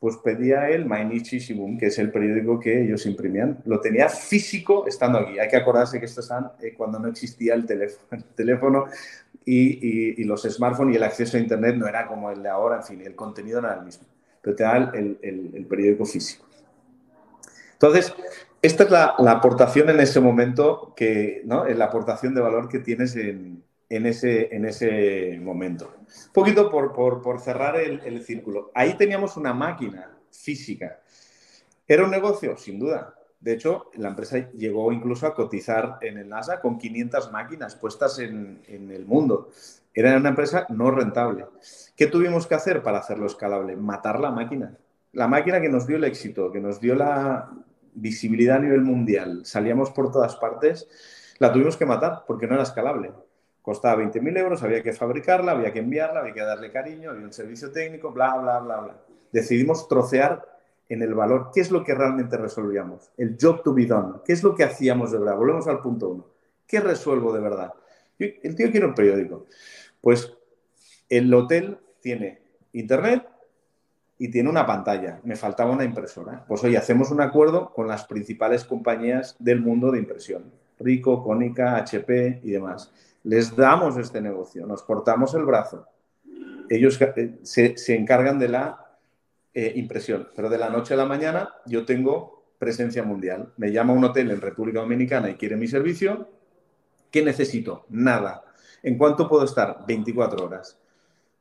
pues 0.00 0.16
pedía 0.18 0.68
el 0.70 0.86
Mainichi 0.86 1.38
Shimbun, 1.38 1.76
que 1.76 1.86
es 1.86 1.98
el 1.98 2.12
periódico 2.12 2.60
que 2.60 2.82
ellos 2.82 3.04
imprimían. 3.06 3.60
Lo 3.64 3.80
tenía 3.80 4.08
físico 4.08 4.86
estando 4.86 5.18
aquí. 5.18 5.38
Hay 5.38 5.48
que 5.48 5.56
acordarse 5.56 5.98
que 5.98 6.06
esto 6.06 6.20
es 6.20 6.30
eh, 6.60 6.74
cuando 6.76 7.00
no 7.00 7.08
existía 7.08 7.54
el 7.54 7.66
teléfono, 7.66 8.06
el 8.12 8.24
teléfono 8.24 8.86
y, 9.44 10.22
los 10.24 10.42
smartphones 10.42 10.94
y 10.94 10.96
el 10.96 11.02
acceso 11.02 11.36
a 11.36 11.40
Internet 11.40 11.76
no 11.76 11.88
era 11.88 12.06
como 12.06 12.30
el 12.30 12.42
de 12.42 12.48
ahora, 12.48 12.76
en 12.76 12.84
fin, 12.84 13.00
el 13.00 13.16
contenido 13.16 13.60
no 13.60 13.68
era 13.68 13.78
el 13.78 13.84
mismo. 13.84 14.06
Pero 14.40 14.54
te 14.54 14.62
da 14.62 14.92
el, 14.94 15.66
periódico 15.68 16.04
físico. 16.04 16.46
Entonces, 17.72 18.14
esta 18.62 18.84
es 18.84 18.90
la, 18.90 19.14
aportación 19.30 19.88
en 19.90 20.00
ese 20.00 20.20
momento, 20.20 20.92
que, 20.96 21.42
¿no? 21.44 21.64
la 21.64 21.84
aportación 21.86 22.34
de 22.34 22.40
valor 22.40 22.68
que 22.68 22.80
tienes 22.80 23.16
en, 23.16 23.62
ese, 23.88 24.54
en 24.54 24.64
ese 24.64 25.38
momento. 25.40 25.94
Un 25.98 26.32
poquito 26.32 26.70
por, 26.70 27.40
cerrar 27.40 27.76
el, 27.76 28.22
círculo. 28.22 28.70
Ahí 28.74 28.94
teníamos 28.94 29.36
una 29.36 29.52
máquina 29.52 30.10
física. 30.30 31.00
¿Era 31.86 32.04
un 32.04 32.10
negocio? 32.10 32.56
Sin 32.56 32.78
duda. 32.78 33.14
De 33.40 33.52
hecho, 33.52 33.90
la 33.94 34.08
empresa 34.08 34.50
llegó 34.52 34.90
incluso 34.92 35.26
a 35.26 35.34
cotizar 35.34 35.98
en 36.00 36.18
el 36.18 36.28
NASA 36.28 36.60
con 36.60 36.78
500 36.78 37.30
máquinas 37.30 37.76
puestas 37.76 38.18
en 38.18 38.60
el 38.68 39.06
mundo. 39.06 39.50
Era 39.98 40.16
una 40.16 40.28
empresa 40.28 40.64
no 40.68 40.90
rentable. 40.92 41.46
¿Qué 41.96 42.06
tuvimos 42.06 42.46
que 42.46 42.54
hacer 42.54 42.82
para 42.82 42.98
hacerlo 42.98 43.26
escalable? 43.26 43.74
Matar 43.74 44.20
la 44.20 44.30
máquina. 44.30 44.76
La 45.12 45.26
máquina 45.26 45.60
que 45.60 45.68
nos 45.68 45.88
dio 45.88 45.96
el 45.96 46.04
éxito, 46.04 46.52
que 46.52 46.60
nos 46.60 46.80
dio 46.80 46.94
la 46.94 47.50
visibilidad 47.94 48.56
a 48.56 48.60
nivel 48.60 48.82
mundial, 48.82 49.44
salíamos 49.44 49.90
por 49.90 50.10
todas 50.12 50.36
partes, 50.36 50.88
la 51.38 51.52
tuvimos 51.52 51.76
que 51.76 51.86
matar 51.86 52.24
porque 52.26 52.46
no 52.46 52.54
era 52.54 52.62
escalable. 52.62 53.12
Costaba 53.62 54.02
20.000 54.02 54.38
euros, 54.38 54.62
había 54.62 54.82
que 54.82 54.92
fabricarla, 54.92 55.52
había 55.52 55.72
que 55.72 55.80
enviarla, 55.80 56.20
había 56.20 56.32
que 56.32 56.40
darle 56.40 56.72
cariño, 56.72 57.10
había 57.10 57.24
un 57.24 57.32
servicio 57.32 57.70
técnico, 57.70 58.10
bla, 58.12 58.36
bla, 58.38 58.60
bla, 58.60 58.80
bla. 58.80 58.96
Decidimos 59.30 59.88
trocear 59.88 60.42
en 60.88 61.02
el 61.02 61.14
valor 61.14 61.50
qué 61.52 61.60
es 61.60 61.70
lo 61.70 61.84
que 61.84 61.94
realmente 61.94 62.36
resolvíamos. 62.36 63.10
El 63.16 63.36
job 63.40 63.62
to 63.62 63.74
be 63.74 63.86
done. 63.86 64.20
¿Qué 64.24 64.32
es 64.32 64.42
lo 64.42 64.54
que 64.54 64.64
hacíamos 64.64 65.12
de 65.12 65.18
verdad? 65.18 65.36
Volvemos 65.36 65.68
al 65.68 65.80
punto 65.80 66.08
uno. 66.08 66.26
¿Qué 66.66 66.80
resuelvo 66.80 67.32
de 67.32 67.40
verdad? 67.40 67.74
el 68.18 68.56
tío 68.56 68.70
quiere 68.70 68.86
un 68.86 68.94
periódico. 68.94 69.46
Pues 70.00 70.34
El 71.08 71.32
hotel 71.32 71.78
tiene 72.00 72.42
internet 72.72 73.28
y 74.18 74.28
tiene 74.28 74.50
una 74.50 74.66
pantalla. 74.66 75.20
Me 75.22 75.36
faltaba 75.36 75.70
una 75.70 75.84
impresora. 75.84 76.44
Pues 76.46 76.62
hoy 76.64 76.76
hacemos 76.76 77.10
un 77.10 77.20
acuerdo 77.20 77.72
con 77.72 77.86
las 77.86 78.04
principales 78.04 78.64
compañías 78.64 79.36
del 79.38 79.60
mundo 79.60 79.92
de 79.92 80.00
impresión. 80.00 80.52
Rico, 80.78 81.22
Cónica, 81.22 81.76
HP 81.76 82.40
y 82.42 82.50
demás. 82.50 82.92
Les 83.24 83.54
damos 83.54 83.96
este 83.96 84.20
negocio, 84.20 84.66
nos 84.66 84.82
cortamos 84.82 85.34
el 85.34 85.44
brazo. 85.44 85.86
Ellos 86.68 87.00
eh, 87.00 87.38
se, 87.42 87.94
encargan 87.94 88.38
de 88.38 88.48
la 88.48 88.96
eh, 89.54 89.72
impresión, 89.76 90.28
pero 90.36 90.48
de 90.48 90.58
la 90.58 90.68
noche 90.68 90.94
a 90.94 90.96
la 90.96 91.06
mañana 91.06 91.54
yo 91.66 91.84
tengo 91.84 92.52
presencia 92.58 93.02
mundial. 93.02 93.52
Me 93.56 93.72
llama 93.72 93.92
un 93.92 94.04
hotel 94.04 94.30
en 94.30 94.40
República 94.40 94.80
Dominicana 94.80 95.30
y 95.30 95.34
quiere 95.34 95.56
mi 95.56 95.66
servicio. 95.66 96.28
¿Qué 97.10 97.24
necesito? 97.24 97.86
Nada. 97.88 98.44
¿En 98.82 98.98
cuánto 98.98 99.28
puedo 99.28 99.44
estar? 99.44 99.84
24 99.86 100.44
horas. 100.44 100.78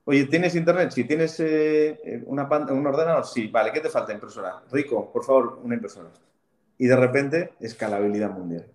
Oye, 0.09 0.23
¿tienes 0.23 0.55
internet? 0.55 0.91
Si 0.91 1.03
tienes 1.03 1.37
eh, 1.41 2.23
una, 2.27 2.47
un 2.71 2.87
ordenador, 2.87 3.25
sí. 3.25 3.47
Vale, 3.47 3.73
¿qué 3.73 3.81
te 3.81 3.89
falta? 3.89 4.13
Impresora. 4.13 4.63
Rico, 4.71 5.11
por 5.11 5.25
favor, 5.25 5.59
una 5.61 5.75
impresora. 5.75 6.09
Y 6.77 6.87
de 6.87 6.95
repente, 6.95 7.55
escalabilidad 7.59 8.29
mundial. 8.29 8.65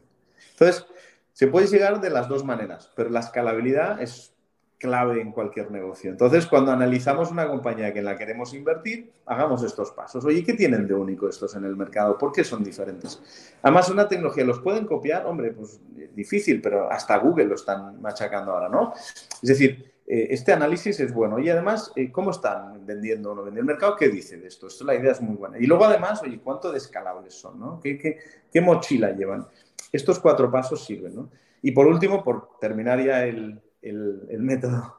Entonces, 0.50 0.86
se 1.32 1.46
puede 1.46 1.68
llegar 1.68 2.02
de 2.02 2.10
las 2.10 2.28
dos 2.28 2.44
maneras, 2.44 2.92
pero 2.94 3.08
la 3.08 3.20
escalabilidad 3.20 4.02
es 4.02 4.34
clave 4.76 5.22
en 5.22 5.32
cualquier 5.32 5.70
negocio. 5.70 6.10
Entonces, 6.10 6.46
cuando 6.46 6.70
analizamos 6.70 7.30
una 7.30 7.48
compañía 7.48 7.94
que 7.94 8.02
la 8.02 8.18
queremos 8.18 8.52
invertir, 8.52 9.10
hagamos 9.24 9.62
estos 9.62 9.90
pasos. 9.92 10.22
Oye, 10.26 10.44
¿qué 10.44 10.52
tienen 10.52 10.86
de 10.86 10.92
único 10.92 11.30
estos 11.30 11.56
en 11.56 11.64
el 11.64 11.76
mercado? 11.76 12.18
¿Por 12.18 12.32
qué 12.32 12.44
son 12.44 12.62
diferentes? 12.62 13.22
Además, 13.62 13.88
una 13.88 14.06
tecnología, 14.06 14.44
¿los 14.44 14.60
pueden 14.60 14.84
copiar? 14.84 15.24
Hombre, 15.24 15.52
pues 15.52 15.80
difícil, 16.14 16.60
pero 16.60 16.92
hasta 16.92 17.16
Google 17.16 17.46
lo 17.46 17.54
están 17.54 18.02
machacando 18.02 18.52
ahora, 18.52 18.68
¿no? 18.68 18.92
Es 18.94 19.48
decir, 19.48 19.91
eh, 20.12 20.34
este 20.34 20.52
análisis 20.52 21.00
es 21.00 21.14
bueno. 21.14 21.38
Y 21.38 21.48
además, 21.48 21.90
eh, 21.96 22.12
¿cómo 22.12 22.32
están 22.32 22.84
vendiendo 22.84 23.32
o 23.32 23.34
no 23.34 23.44
vendiendo 23.44 23.72
el 23.72 23.76
mercado? 23.78 23.96
¿Qué 23.96 24.10
dice 24.10 24.36
de 24.36 24.46
esto? 24.46 24.66
Esto 24.66 24.84
la 24.84 24.94
idea 24.94 25.12
es 25.12 25.22
muy 25.22 25.36
buena. 25.36 25.58
Y 25.58 25.64
luego, 25.64 25.86
además, 25.86 26.22
oye, 26.22 26.38
¿cuánto 26.38 26.70
de 26.70 26.76
escalables 26.76 27.32
son? 27.32 27.58
¿no? 27.58 27.80
¿Qué, 27.80 28.18
qué 28.52 28.60
mochila 28.60 29.12
llevan? 29.12 29.46
Estos 29.90 30.18
cuatro 30.18 30.50
pasos 30.50 30.84
sirven. 30.84 31.14
¿no? 31.14 31.30
Y 31.62 31.70
por 31.70 31.86
último, 31.86 32.22
por 32.22 32.58
terminar 32.60 33.02
ya 33.02 33.24
el, 33.24 33.58
el, 33.80 34.42
método, 34.42 34.98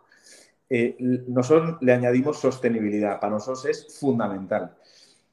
eh, 0.67 0.95
nosotros 1.27 1.77
le 1.81 1.93
añadimos 1.93 2.39
sostenibilidad. 2.39 3.19
Para 3.19 3.33
nosotros 3.33 3.65
es 3.65 3.99
fundamental. 3.99 4.75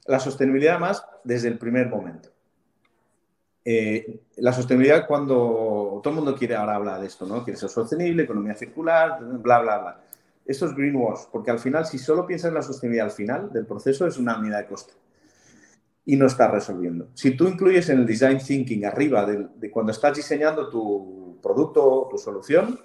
La 0.04 0.20
sostenibilidad 0.20 0.78
más 0.78 1.06
desde 1.24 1.48
el 1.48 1.56
primer 1.56 1.88
momento. 1.88 2.28
Eh, 3.64 4.20
la 4.36 4.52
sostenibilidad 4.52 5.06
cuando 5.06 6.00
todo 6.02 6.10
el 6.10 6.16
mundo 6.16 6.34
quiere 6.34 6.56
ahora 6.56 6.76
hablar 6.76 7.00
de 7.00 7.06
esto, 7.06 7.26
¿no? 7.26 7.44
Quiere 7.44 7.58
ser 7.58 7.68
sostenible, 7.68 8.22
economía 8.22 8.54
circular, 8.54 9.18
bla, 9.20 9.60
bla, 9.60 9.78
bla. 9.78 10.04
Esto 10.46 10.66
es 10.66 10.74
greenwash, 10.74 11.26
porque 11.30 11.50
al 11.50 11.58
final, 11.58 11.84
si 11.86 11.98
solo 11.98 12.26
piensas 12.26 12.48
en 12.48 12.54
la 12.54 12.62
sostenibilidad 12.62 13.06
al 13.06 13.12
final 13.12 13.52
del 13.52 13.66
proceso, 13.66 14.06
es 14.06 14.16
una 14.18 14.38
unidad 14.38 14.58
de 14.58 14.66
coste 14.66 14.94
y 16.04 16.16
no 16.16 16.26
está 16.26 16.50
resolviendo. 16.50 17.08
Si 17.14 17.36
tú 17.36 17.46
incluyes 17.46 17.88
en 17.88 18.00
el 18.00 18.06
design 18.06 18.38
thinking 18.38 18.84
arriba 18.84 19.26
de, 19.26 19.70
cuando 19.70 19.92
estás 19.92 20.16
diseñando 20.16 20.68
tu 20.68 21.38
producto, 21.42 22.08
tu 22.10 22.18
solución, 22.18 22.80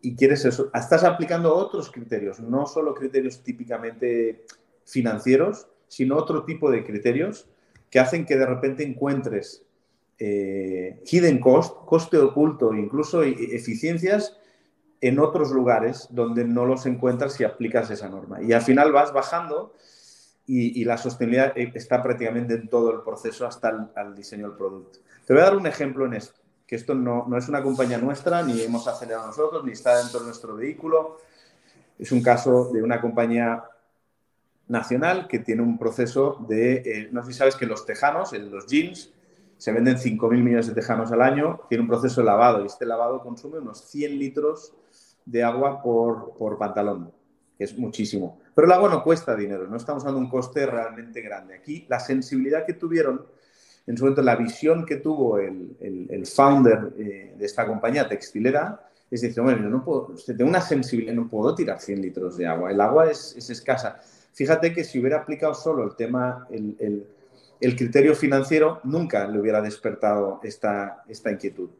y 0.00 0.14
quieres 0.14 0.44
eso, 0.44 0.70
estás 0.72 1.04
aplicando 1.04 1.54
otros 1.54 1.90
criterios, 1.90 2.40
no 2.40 2.66
solo 2.66 2.94
criterios 2.94 3.42
típicamente 3.42 4.44
financieros, 4.86 5.66
sino 5.88 6.16
otro 6.16 6.44
tipo 6.44 6.70
de 6.70 6.84
criterios 6.84 7.46
que 7.90 7.98
hacen 7.98 8.24
que 8.24 8.36
de 8.36 8.46
repente 8.46 8.84
encuentres 8.84 9.65
eh, 10.18 11.02
hidden 11.04 11.40
cost, 11.40 11.76
coste 11.84 12.16
oculto, 12.18 12.74
incluso 12.74 13.22
e, 13.22 13.34
eficiencias 13.54 14.36
en 15.00 15.18
otros 15.18 15.50
lugares 15.50 16.08
donde 16.10 16.44
no 16.44 16.64
los 16.64 16.86
encuentras 16.86 17.34
si 17.34 17.44
aplicas 17.44 17.90
esa 17.90 18.08
norma. 18.08 18.42
Y 18.42 18.52
al 18.52 18.62
final 18.62 18.92
vas 18.92 19.12
bajando 19.12 19.74
y, 20.46 20.84
la 20.84 20.96
sostenibilidad 20.96 21.56
eh, 21.58 21.72
está 21.74 22.02
prácticamente 22.02 22.54
en 22.54 22.68
todo 22.68 22.92
el 22.92 23.02
proceso 23.02 23.46
hasta 23.46 23.90
el 23.96 24.14
diseño 24.14 24.48
del 24.48 24.56
producto. 24.56 25.00
Te 25.26 25.32
voy 25.32 25.42
a 25.42 25.46
dar 25.46 25.56
un 25.56 25.66
ejemplo 25.66 26.06
en 26.06 26.14
esto, 26.14 26.40
que 26.66 26.76
esto 26.76 26.94
no, 26.94 27.26
no, 27.28 27.36
es 27.36 27.48
una 27.48 27.62
compañía 27.62 27.98
nuestra, 27.98 28.42
ni 28.42 28.62
hemos 28.62 28.86
acelerado 28.86 29.26
nosotros, 29.26 29.64
ni 29.64 29.72
está 29.72 29.98
dentro 29.98 30.20
de 30.20 30.26
nuestro 30.26 30.56
vehículo. 30.56 31.18
Es 31.98 32.12
un 32.12 32.22
caso 32.22 32.70
de 32.72 32.82
una 32.82 33.00
compañía 33.00 33.64
nacional 34.68 35.28
que 35.28 35.40
tiene 35.40 35.62
un 35.62 35.78
proceso 35.78 36.44
de, 36.48 36.74
eh, 36.74 37.08
no 37.12 37.22
sé 37.22 37.32
si 37.32 37.38
sabes 37.38 37.56
que 37.56 37.66
los 37.66 37.84
tejanos, 37.84 38.32
los 38.32 38.66
jeans, 38.66 39.12
se 39.58 39.72
venden 39.72 39.96
5.000 39.96 40.42
millones 40.42 40.66
de 40.66 40.74
tejanos 40.74 41.10
al 41.12 41.22
año, 41.22 41.60
tiene 41.68 41.82
un 41.82 41.88
proceso 41.88 42.20
de 42.20 42.26
lavado 42.26 42.62
y 42.62 42.66
este 42.66 42.86
lavado 42.86 43.22
consume 43.22 43.58
unos 43.58 43.80
100 43.88 44.18
litros 44.18 44.74
de 45.24 45.42
agua 45.42 45.82
por, 45.82 46.34
por 46.36 46.58
pantalón, 46.58 47.12
que 47.56 47.64
es 47.64 47.76
muchísimo. 47.78 48.38
Pero 48.54 48.66
el 48.66 48.72
agua 48.72 48.90
no 48.90 49.02
cuesta 49.02 49.34
dinero, 49.34 49.66
no 49.66 49.76
estamos 49.76 50.04
dando 50.04 50.18
un 50.18 50.28
coste 50.28 50.66
realmente 50.66 51.20
grande. 51.20 51.54
Aquí 51.54 51.86
la 51.88 52.00
sensibilidad 52.00 52.64
que 52.66 52.74
tuvieron, 52.74 53.26
en 53.86 53.96
su 53.96 54.04
momento 54.04 54.22
la 54.22 54.36
visión 54.36 54.84
que 54.84 54.96
tuvo 54.96 55.38
el, 55.38 55.76
el, 55.80 56.26
founder 56.26 56.92
eh, 56.98 57.34
de 57.36 57.44
esta 57.44 57.66
compañía 57.66 58.08
textilera, 58.08 58.88
es 59.10 59.20
decir, 59.20 59.42
bueno, 59.42 59.68
no 59.68 59.84
puedo, 59.84 60.14
tengo 60.26 60.50
una 60.50 60.60
sensibilidad, 60.60 61.14
no 61.14 61.28
puedo 61.28 61.54
tirar 61.54 61.80
100 61.80 62.02
litros 62.02 62.36
de 62.36 62.46
agua, 62.46 62.70
el 62.70 62.80
agua 62.80 63.10
es, 63.10 63.34
es 63.36 63.50
escasa. 63.50 64.00
Fíjate 64.36 64.74
que 64.74 64.84
si 64.84 65.00
hubiera 65.00 65.20
aplicado 65.20 65.54
solo 65.54 65.82
el 65.84 65.96
tema, 65.96 66.46
el, 66.50 67.06
criterio 67.60 68.14
financiero, 68.14 68.80
nunca 68.84 69.26
le 69.26 69.40
hubiera 69.40 69.60
despertado 69.60 70.40
esta, 70.42 71.02
esta 71.08 71.30
inquietud. 71.30 71.70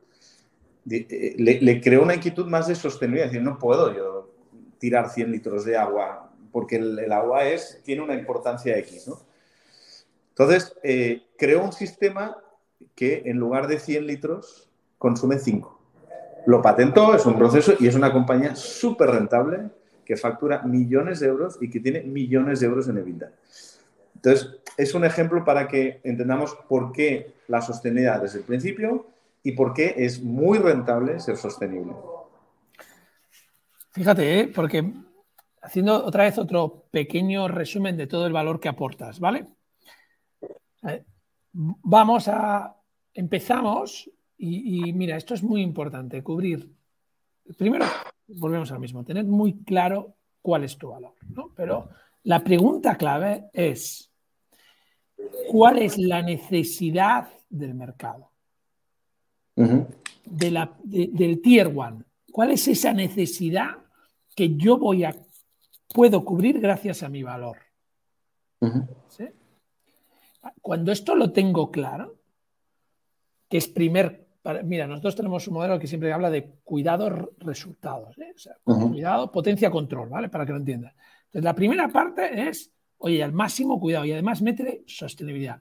Eh, 0.88 1.34
le, 1.38 1.80
creó 1.80 2.02
una 2.02 2.14
inquietud 2.14 2.46
más 2.46 2.68
de 2.68 2.74
sostenibilidad, 2.74 3.26
decir, 3.26 3.42
no 3.42 3.58
puedo 3.58 3.94
yo 3.94 4.30
tirar 4.78 5.10
100 5.10 5.32
litros 5.32 5.64
de 5.64 5.76
agua 5.76 6.26
porque 6.56 6.76
el, 6.76 7.12
agua 7.12 7.44
es, 7.44 7.82
tiene 7.84 8.00
una 8.00 8.14
importancia 8.14 8.78
X. 8.78 9.08
¿no? 9.08 9.18
Entonces, 10.30 10.74
eh, 10.82 11.24
creó 11.36 11.62
un 11.62 11.72
sistema 11.72 12.38
que 12.94 13.24
en 13.26 13.36
lugar 13.36 13.66
de 13.66 13.78
100 13.78 14.06
litros 14.06 14.70
consume 14.96 15.38
5. 15.38 15.78
Lo 16.46 16.62
patentó, 16.62 17.14
es 17.14 17.26
un 17.26 17.36
proceso 17.36 17.74
y 17.78 17.88
es 17.88 17.94
una 17.94 18.10
compañía 18.10 18.56
súper 18.56 19.10
rentable 19.10 19.68
que 20.04 20.16
factura 20.16 20.62
millones 20.62 21.20
de 21.20 21.26
euros 21.26 21.58
y 21.60 21.68
que 21.68 21.80
tiene 21.80 22.02
millones 22.02 22.60
de 22.60 22.66
euros 22.66 22.88
en 22.88 22.98
EBITDA. 22.98 23.32
Entonces, 24.26 24.60
es 24.76 24.92
un 24.92 25.04
ejemplo 25.04 25.44
para 25.44 25.68
que 25.68 26.00
entendamos 26.02 26.56
por 26.68 26.90
qué 26.90 27.34
la 27.46 27.62
sostenibilidad 27.62 28.20
desde 28.20 28.40
el 28.40 28.44
principio 28.44 29.06
y 29.44 29.52
por 29.52 29.72
qué 29.72 29.94
es 29.98 30.20
muy 30.20 30.58
rentable 30.58 31.20
ser 31.20 31.36
sostenible. 31.36 31.92
Fíjate, 33.92 34.40
¿eh? 34.40 34.48
porque 34.52 34.92
haciendo 35.62 36.04
otra 36.04 36.24
vez 36.24 36.38
otro 36.38 36.86
pequeño 36.90 37.46
resumen 37.46 37.96
de 37.96 38.08
todo 38.08 38.26
el 38.26 38.32
valor 38.32 38.58
que 38.58 38.68
aportas, 38.68 39.20
¿vale? 39.20 39.46
Vamos 41.52 42.26
a, 42.26 42.74
empezamos 43.14 44.10
y, 44.36 44.92
mira, 44.92 45.16
esto 45.16 45.34
es 45.34 45.44
muy 45.44 45.62
importante, 45.62 46.24
cubrir. 46.24 46.68
Primero, 47.56 47.84
volvemos 48.26 48.72
al 48.72 48.80
mismo, 48.80 49.04
tener 49.04 49.24
muy 49.24 49.62
claro 49.62 50.16
cuál 50.42 50.64
es 50.64 50.76
tu 50.76 50.88
valor, 50.88 51.14
¿no? 51.28 51.52
Pero 51.54 51.90
la 52.24 52.42
pregunta 52.42 52.96
clave 52.96 53.50
es, 53.52 54.05
¿cuál 55.48 55.78
es 55.78 55.98
la 55.98 56.22
necesidad 56.22 57.28
del 57.48 57.74
mercado? 57.74 58.30
de 59.56 60.50
la, 60.50 60.76
del 60.84 61.40
tier 61.40 61.72
one. 61.74 62.04
¿Cuál 62.30 62.50
es 62.50 62.68
esa 62.68 62.92
necesidad 62.92 63.78
que 64.34 64.54
yo 64.56 64.76
voy 64.76 65.04
a 65.04 65.14
puedo 65.96 66.24
cubrir 66.24 66.60
gracias 66.60 67.02
a 67.02 67.08
mi 67.08 67.22
valor. 67.22 67.56
Cuando 70.60 70.92
esto 70.92 71.14
lo 71.14 71.32
tengo 71.32 71.70
claro, 71.70 72.18
que 73.48 73.58
es 73.58 73.68
primer, 73.68 74.28
mira, 74.64 74.86
nosotros 74.86 75.16
tenemos 75.16 75.46
un 75.48 75.54
modelo 75.54 75.78
que 75.78 75.86
siempre 75.86 76.12
habla 76.12 76.30
de 76.30 76.50
cuidado 76.64 77.32
resultados, 77.38 78.16
¿eh? 78.18 78.34
cuidado, 78.64 79.32
potencia, 79.32 79.70
control, 79.70 80.08
¿vale? 80.08 80.28
Para 80.28 80.44
que 80.44 80.52
lo 80.52 80.58
entiendas. 80.58 80.94
Entonces, 81.26 81.44
la 81.44 81.54
primera 81.54 81.88
parte 81.88 82.48
es, 82.48 82.72
oye, 82.98 83.22
al 83.22 83.32
máximo 83.32 83.80
cuidado 83.80 84.04
y 84.04 84.12
además 84.12 84.42
métele 84.42 84.84
sostenibilidad. 84.86 85.60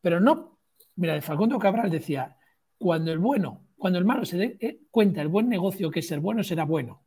Pero 0.00 0.20
no, 0.20 0.58
mira, 0.96 1.14
de 1.14 1.20
Facundo 1.22 1.58
Cabral 1.58 1.90
decía, 1.90 2.36
cuando 2.78 3.12
el 3.12 3.18
bueno, 3.18 3.68
cuando 3.76 3.98
el 3.98 4.04
malo 4.04 4.24
se 4.24 4.36
dé 4.36 4.56
eh, 4.60 4.80
cuenta 4.90 5.22
el 5.22 5.28
buen 5.28 5.48
negocio 5.48 5.90
que 5.90 6.02
ser 6.02 6.20
bueno, 6.20 6.42
será 6.42 6.64
bueno. 6.64 7.04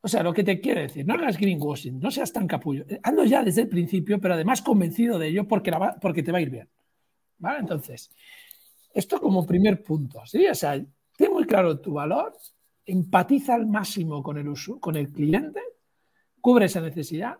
O 0.00 0.08
sea, 0.08 0.22
lo 0.22 0.32
que 0.32 0.44
te 0.44 0.60
quiero 0.60 0.80
decir, 0.80 1.04
no 1.04 1.14
hagas 1.14 1.36
greenwashing, 1.36 1.98
no 1.98 2.10
seas 2.10 2.32
tan 2.32 2.46
capullo. 2.46 2.84
Ando 3.02 3.24
ya 3.24 3.42
desde 3.42 3.62
el 3.62 3.68
principio, 3.68 4.20
pero 4.20 4.34
además 4.34 4.62
convencido 4.62 5.18
de 5.18 5.28
ello 5.28 5.48
porque, 5.48 5.72
porque 6.00 6.22
te 6.22 6.30
va 6.30 6.38
a 6.38 6.42
ir 6.42 6.50
bien. 6.50 6.68
¿Vale? 7.38 7.58
Entonces, 7.58 8.10
esto 8.94 9.20
como 9.20 9.44
primer 9.44 9.82
punto, 9.82 10.24
¿sí? 10.24 10.46
O 10.46 10.54
sea, 10.54 10.80
ten 11.16 11.32
muy 11.32 11.44
claro 11.44 11.80
tu 11.80 11.94
valor, 11.94 12.36
empatiza 12.84 13.54
al 13.54 13.66
máximo 13.66 14.22
con 14.22 14.38
el, 14.38 14.46
con 14.78 14.96
el 14.96 15.10
cliente, 15.10 15.60
cubre 16.40 16.66
esa 16.66 16.80
necesidad 16.80 17.36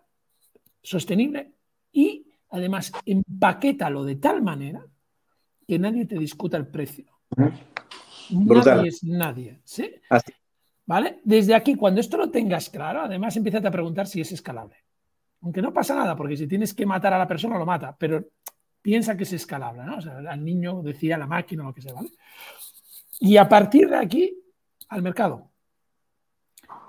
sostenible 0.87 1.51
y 1.91 2.25
además 2.49 2.91
empaquétalo 3.05 4.03
de 4.03 4.15
tal 4.15 4.41
manera 4.41 4.85
que 5.67 5.77
nadie 5.77 6.05
te 6.05 6.17
discuta 6.17 6.57
el 6.57 6.67
precio. 6.67 7.05
Nadie 8.29 8.87
es 8.87 9.03
nadie. 9.03 9.59
¿sí? 9.63 9.93
¿Vale? 10.85 11.19
Desde 11.23 11.53
aquí, 11.53 11.75
cuando 11.75 11.99
esto 11.99 12.15
lo 12.17 12.31
tengas 12.31 12.69
claro, 12.69 13.01
además 13.01 13.35
empieza 13.35 13.57
a 13.57 13.71
preguntar 13.71 14.07
si 14.07 14.21
es 14.21 14.31
escalable. 14.31 14.77
Aunque 15.41 15.61
no 15.61 15.73
pasa 15.73 15.93
nada, 15.93 16.15
porque 16.15 16.37
si 16.37 16.47
tienes 16.47 16.73
que 16.73 16.85
matar 16.85 17.13
a 17.13 17.17
la 17.17 17.27
persona, 17.27 17.57
lo 17.57 17.65
mata, 17.65 17.95
pero 17.97 18.25
piensa 18.81 19.17
que 19.17 19.23
es 19.23 19.33
escalable, 19.33 19.83
¿no? 19.83 19.97
O 19.97 20.01
sea, 20.01 20.17
al 20.17 20.43
niño 20.43 20.81
decía 20.81 21.17
la 21.17 21.27
máquina 21.27 21.63
o 21.63 21.67
lo 21.67 21.73
que 21.73 21.81
sea, 21.81 21.93
¿vale? 21.93 22.09
Y 23.19 23.35
a 23.35 23.47
partir 23.47 23.89
de 23.89 23.97
aquí, 23.97 24.39
al 24.87 25.01
mercado. 25.01 25.51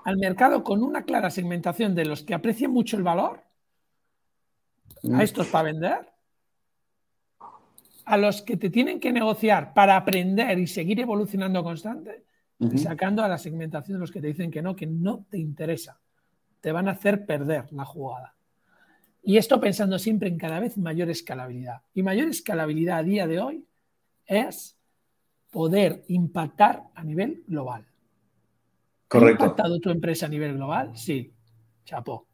Al 0.05 0.17
mercado 0.17 0.63
con 0.63 0.81
una 0.81 1.03
clara 1.03 1.29
segmentación 1.29 1.93
de 1.93 2.05
los 2.05 2.23
que 2.23 2.33
aprecian 2.33 2.71
mucho 2.71 2.95
el 2.95 3.03
valor, 3.03 3.48
a 5.03 5.07
mm. 5.07 5.21
estos 5.21 5.47
para 5.47 5.71
vender, 5.71 6.09
a 8.05 8.17
los 8.17 8.41
que 8.41 8.57
te 8.57 8.69
tienen 8.69 8.99
que 8.99 9.11
negociar 9.11 9.73
para 9.73 9.95
aprender 9.95 10.57
y 10.57 10.67
seguir 10.67 10.99
evolucionando 10.99 11.63
constante, 11.63 12.25
y 12.59 12.77
sacando 12.77 13.23
a 13.23 13.27
la 13.27 13.37
segmentación 13.37 13.97
de 13.97 13.99
los 14.01 14.11
que 14.11 14.19
te 14.19 14.27
dicen 14.27 14.51
que 14.51 14.61
no, 14.61 14.75
que 14.75 14.85
no 14.85 15.25
te 15.29 15.37
interesa. 15.37 15.99
Te 16.59 16.73
van 16.73 16.89
a 16.89 16.91
hacer 16.91 17.25
perder 17.25 17.71
la 17.71 17.85
jugada. 17.85 18.35
Y 19.23 19.37
esto 19.37 19.61
pensando 19.61 19.97
siempre 19.97 20.27
en 20.27 20.37
cada 20.37 20.59
vez 20.59 20.77
mayor 20.77 21.09
escalabilidad. 21.09 21.81
Y 21.93 22.03
mayor 22.03 22.27
escalabilidad 22.27 22.99
a 22.99 23.03
día 23.03 23.27
de 23.27 23.39
hoy 23.39 23.65
es 24.25 24.77
poder 25.51 26.03
impactar 26.07 26.83
a 26.95 27.03
nivel 27.03 27.43
global. 27.47 27.85
Correcto. 29.07 29.43
¿Ha 29.43 29.47
impactado 29.47 29.79
tu 29.79 29.89
empresa 29.89 30.25
a 30.25 30.29
nivel 30.29 30.55
global? 30.55 30.91
Sí. 30.95 31.33
Chapó. 31.85 32.27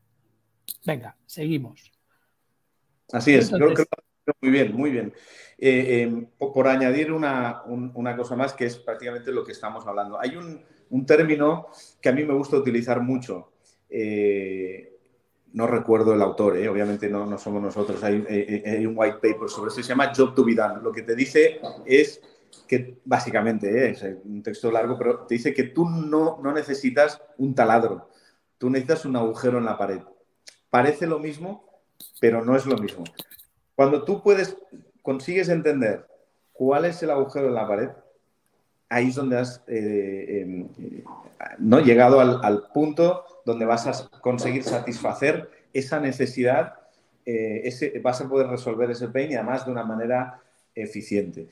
Venga, 0.85 1.15
seguimos. 1.25 1.91
Así 3.11 3.33
es. 3.33 3.49
creo 3.49 3.73
que 3.73 3.85
muy 4.41 4.51
bien, 4.51 4.73
muy 4.75 4.91
bien. 4.91 5.13
Eh, 5.57 6.01
em, 6.01 6.25
por 6.37 6.67
añadir 6.67 7.11
una, 7.11 7.63
cosa 8.17 8.35
más, 8.35 8.53
que 8.53 8.65
es 8.65 8.77
prácticamente 8.77 9.31
lo 9.31 9.43
que 9.43 9.51
estamos 9.51 9.85
hablando. 9.87 10.19
Hay 10.19 10.35
un, 10.35 11.05
término 11.05 11.67
que 12.01 12.09
a 12.09 12.11
mí 12.11 12.23
me 12.23 12.33
gusta 12.33 12.57
utilizar 12.57 13.01
mucho. 13.01 13.51
Eh, 13.89 14.91
no 15.53 15.67
recuerdo 15.67 16.13
el 16.13 16.21
autor, 16.21 16.57
eh, 16.57 16.67
obviamente 16.67 17.09
no, 17.09 17.25
no, 17.25 17.37
somos 17.37 17.61
nosotros. 17.61 18.03
Hay, 18.03 18.15
un 18.85 18.93
white 18.97 19.19
paper 19.21 19.47
sobre 19.47 19.69
eso, 19.69 19.81
se 19.81 19.83
llama 19.83 20.11
Job 20.15 20.33
to 20.33 20.43
be 20.43 20.55
done. 20.55 20.81
Lo 20.81 20.91
que 20.91 21.03
te 21.03 21.15
dice 21.15 21.61
es 21.85 22.21
que, 22.67 22.97
básicamente, 23.05 23.89
es 23.89 24.03
un 24.23 24.41
texto 24.43 24.71
largo, 24.71 24.97
pero 24.97 25.19
te 25.25 25.35
dice 25.35 25.53
que 25.53 25.63
tú 25.63 25.87
no, 25.87 26.39
no 26.43 26.51
necesitas 26.51 27.21
un 27.37 27.55
taladro, 27.55 28.09
tú 28.57 28.69
necesitas 28.69 29.05
un 29.05 29.15
agujero 29.15 29.59
en 29.59 29.65
la 29.65 29.77
pared. 29.77 30.01
Parece 30.69 31.07
lo 31.07 31.19
mismo, 31.19 31.64
pero 32.19 32.43
no 32.43 32.55
es 32.55 32.65
lo 32.65 32.77
mismo. 32.77 33.03
Cuando 33.75 34.03
tú 34.03 34.21
puedes, 34.21 34.57
consigues 35.01 35.49
entender 35.49 36.05
cuál 36.53 36.85
es 36.85 37.01
el 37.03 37.11
agujero 37.11 37.47
en 37.47 37.55
la 37.55 37.67
pared, 37.67 37.89
ahí 38.89 39.09
es 39.09 39.15
donde 39.15 39.37
has 39.37 39.63
eh, 39.67 40.41
em, 40.41 40.67
eh, 40.79 41.03
¿no? 41.59 41.79
llegado 41.79 42.19
al, 42.19 42.67
punto 42.73 43.25
donde 43.45 43.65
vas 43.65 43.87
a 43.87 44.09
conseguir 44.21 44.63
satisfacer 44.63 45.49
esa 45.73 45.99
necesidad, 45.99 46.75
eh, 47.25 47.61
ese, 47.65 47.99
vas 47.99 48.21
a 48.21 48.29
poder 48.29 48.47
resolver 48.47 48.89
ese 48.89 49.09
pain 49.09 49.31
y 49.31 49.35
además 49.35 49.65
de 49.65 49.71
una 49.71 49.83
manera 49.83 50.39
eficiente. 50.73 51.47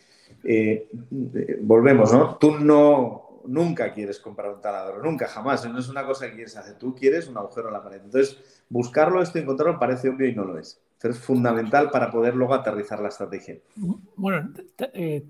volvemos, 1.62 2.14
¿no? 2.14 2.38
Tú 2.38 2.60
no, 2.60 3.33
nunca 3.46 3.94
quieres 3.94 4.20
comprar 4.20 4.54
un 4.54 4.62
taladro, 4.62 5.02
nunca, 5.02 5.28
jamás, 5.28 5.68
no 5.70 5.80
es 5.80 5.90
una 5.90 6.06
cosa 6.06 6.28
que 6.28 6.36
quieres 6.36 6.56
hacer, 6.58 6.78
tú 6.78 6.96
quieres 6.96 7.28
un 7.28 7.38
agujero 7.38 7.68
en 7.68 7.74
la 7.74 7.84
pared. 7.84 8.02
Entonces, 8.04 8.64
buscarlo, 8.70 9.22
esto 9.22 9.38
y 9.38 9.42
encontrarlo 9.42 9.80
parece 9.80 10.10
obvio 10.10 10.28
y 10.28 10.36
no 10.36 10.46
lo 10.46 10.58
es 10.58 10.80
es 11.10 11.20
fundamental 11.20 11.90
para 11.90 12.10
poder 12.12 12.36
luego 12.36 12.54
aterrizar 12.54 13.00
la 13.00 13.10
estrategia. 13.10 13.58
Bueno, 14.16 14.52
eh, 14.94 15.28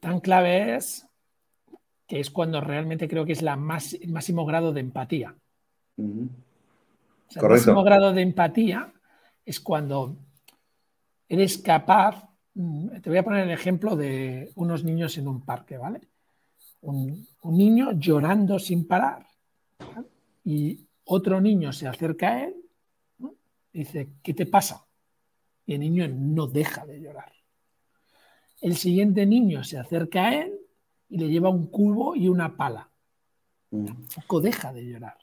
tan 0.00 0.20
clave 0.20 0.76
es 0.76 1.06
que 2.06 2.20
es 2.20 2.30
cuando 2.30 2.60
realmente 2.60 3.08
creo 3.08 3.24
que 3.24 3.32
es 3.32 3.42
la 3.42 3.56
más, 3.56 3.94
el 3.94 4.12
máximo 4.12 4.46
grado 4.46 4.72
de 4.72 4.80
empatía. 4.80 5.34
el 5.96 6.30
máximo 7.42 7.82
grado 7.82 8.12
de 8.12 8.22
empatía 8.22 8.92
es 9.44 9.60
cuando 9.60 10.16
eres 11.28 11.58
capaz, 11.58 12.28
mm, 12.54 13.00
te 13.00 13.10
voy 13.10 13.18
a 13.18 13.24
poner 13.24 13.44
el 13.44 13.50
ejemplo 13.50 13.96
de 13.96 14.52
unos 14.54 14.84
niños 14.84 15.18
en 15.18 15.26
un 15.26 15.44
parque, 15.44 15.76
¿vale? 15.76 16.00
Un, 16.86 17.26
un 17.42 17.56
niño 17.56 17.92
llorando 17.92 18.58
sin 18.58 18.86
parar 18.86 19.26
y 20.44 20.86
otro 21.04 21.40
niño 21.40 21.72
se 21.72 21.88
acerca 21.88 22.28
a 22.28 22.44
él 22.44 22.66
dice, 23.78 24.08
¿qué 24.22 24.34
te 24.34 24.46
pasa? 24.46 24.86
Y 25.66 25.74
el 25.74 25.80
niño 25.80 26.08
no 26.08 26.46
deja 26.46 26.86
de 26.86 27.00
llorar. 27.00 27.32
El 28.60 28.76
siguiente 28.76 29.26
niño 29.26 29.64
se 29.64 29.78
acerca 29.78 30.26
a 30.26 30.34
él 30.34 30.58
y 31.08 31.18
le 31.18 31.28
lleva 31.28 31.50
un 31.50 31.66
cubo 31.66 32.16
y 32.16 32.28
una 32.28 32.56
pala. 32.56 32.90
Mm. 33.70 33.86
Tampoco 33.86 34.40
deja 34.40 34.72
de 34.72 34.86
llorar. 34.86 35.18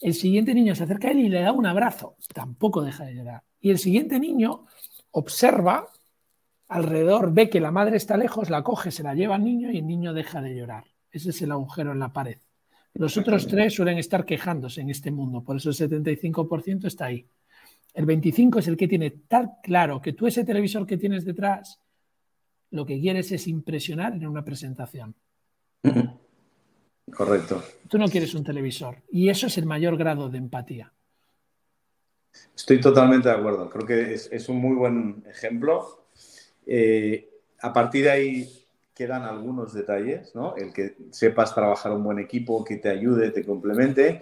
El 0.00 0.14
siguiente 0.14 0.54
niño 0.54 0.74
se 0.74 0.84
acerca 0.84 1.08
a 1.08 1.10
él 1.12 1.20
y 1.20 1.28
le 1.28 1.40
da 1.40 1.52
un 1.52 1.66
abrazo. 1.66 2.16
Tampoco 2.32 2.82
deja 2.82 3.04
de 3.04 3.14
llorar. 3.14 3.42
Y 3.60 3.70
el 3.70 3.78
siguiente 3.78 4.20
niño 4.20 4.66
observa 5.12 5.88
alrededor, 6.68 7.32
ve 7.32 7.50
que 7.50 7.60
la 7.60 7.70
madre 7.70 7.96
está 7.96 8.16
lejos, 8.16 8.50
la 8.50 8.62
coge, 8.62 8.90
se 8.90 9.02
la 9.02 9.14
lleva 9.14 9.36
al 9.36 9.44
niño 9.44 9.70
y 9.70 9.78
el 9.78 9.86
niño 9.86 10.12
deja 10.12 10.40
de 10.40 10.56
llorar. 10.56 10.84
Ese 11.10 11.30
es 11.30 11.42
el 11.42 11.52
agujero 11.52 11.92
en 11.92 11.98
la 11.98 12.12
pared. 12.12 12.38
Los 12.94 13.16
otros 13.16 13.46
tres 13.46 13.74
suelen 13.74 13.98
estar 13.98 14.24
quejándose 14.24 14.80
en 14.80 14.90
este 14.90 15.10
mundo, 15.10 15.42
por 15.42 15.56
eso 15.56 15.70
el 15.70 15.76
75% 15.76 16.86
está 16.86 17.06
ahí. 17.06 17.26
El 17.92 18.06
25% 18.06 18.58
es 18.58 18.68
el 18.68 18.76
que 18.76 18.88
tiene 18.88 19.10
tan 19.10 19.52
claro 19.62 20.00
que 20.00 20.12
tú 20.12 20.26
ese 20.26 20.44
televisor 20.44 20.86
que 20.86 20.96
tienes 20.96 21.24
detrás, 21.24 21.80
lo 22.70 22.84
que 22.84 23.00
quieres 23.00 23.30
es 23.32 23.46
impresionar 23.46 24.14
en 24.14 24.26
una 24.26 24.44
presentación. 24.44 25.14
Correcto. 27.12 27.62
Tú 27.88 27.98
no 27.98 28.08
quieres 28.08 28.34
un 28.34 28.42
televisor 28.42 28.96
y 29.10 29.28
eso 29.28 29.46
es 29.46 29.58
el 29.58 29.66
mayor 29.66 29.96
grado 29.96 30.28
de 30.28 30.38
empatía. 30.38 30.92
Estoy 32.56 32.80
totalmente 32.80 33.28
de 33.28 33.34
acuerdo. 33.34 33.68
Creo 33.70 33.86
que 33.86 34.14
es, 34.14 34.48
un 34.48 34.56
muy 34.56 34.74
buen 34.74 35.24
ejemplo. 35.28 36.03
Eh, 36.66 37.30
a 37.60 37.72
partir 37.72 38.04
de 38.04 38.10
ahí, 38.10 38.64
quedan 38.94 39.22
algunos 39.22 39.74
detalles, 39.74 40.34
¿no? 40.34 40.54
El 40.56 40.72
que 40.72 40.96
sepas 41.10 41.54
trabajar 41.54 41.92
un 41.92 42.04
buen 42.04 42.18
equipo, 42.18 42.64
que 42.64 42.76
te 42.76 42.88
ayude, 42.88 43.30
te 43.30 43.44
complemente. 43.44 44.20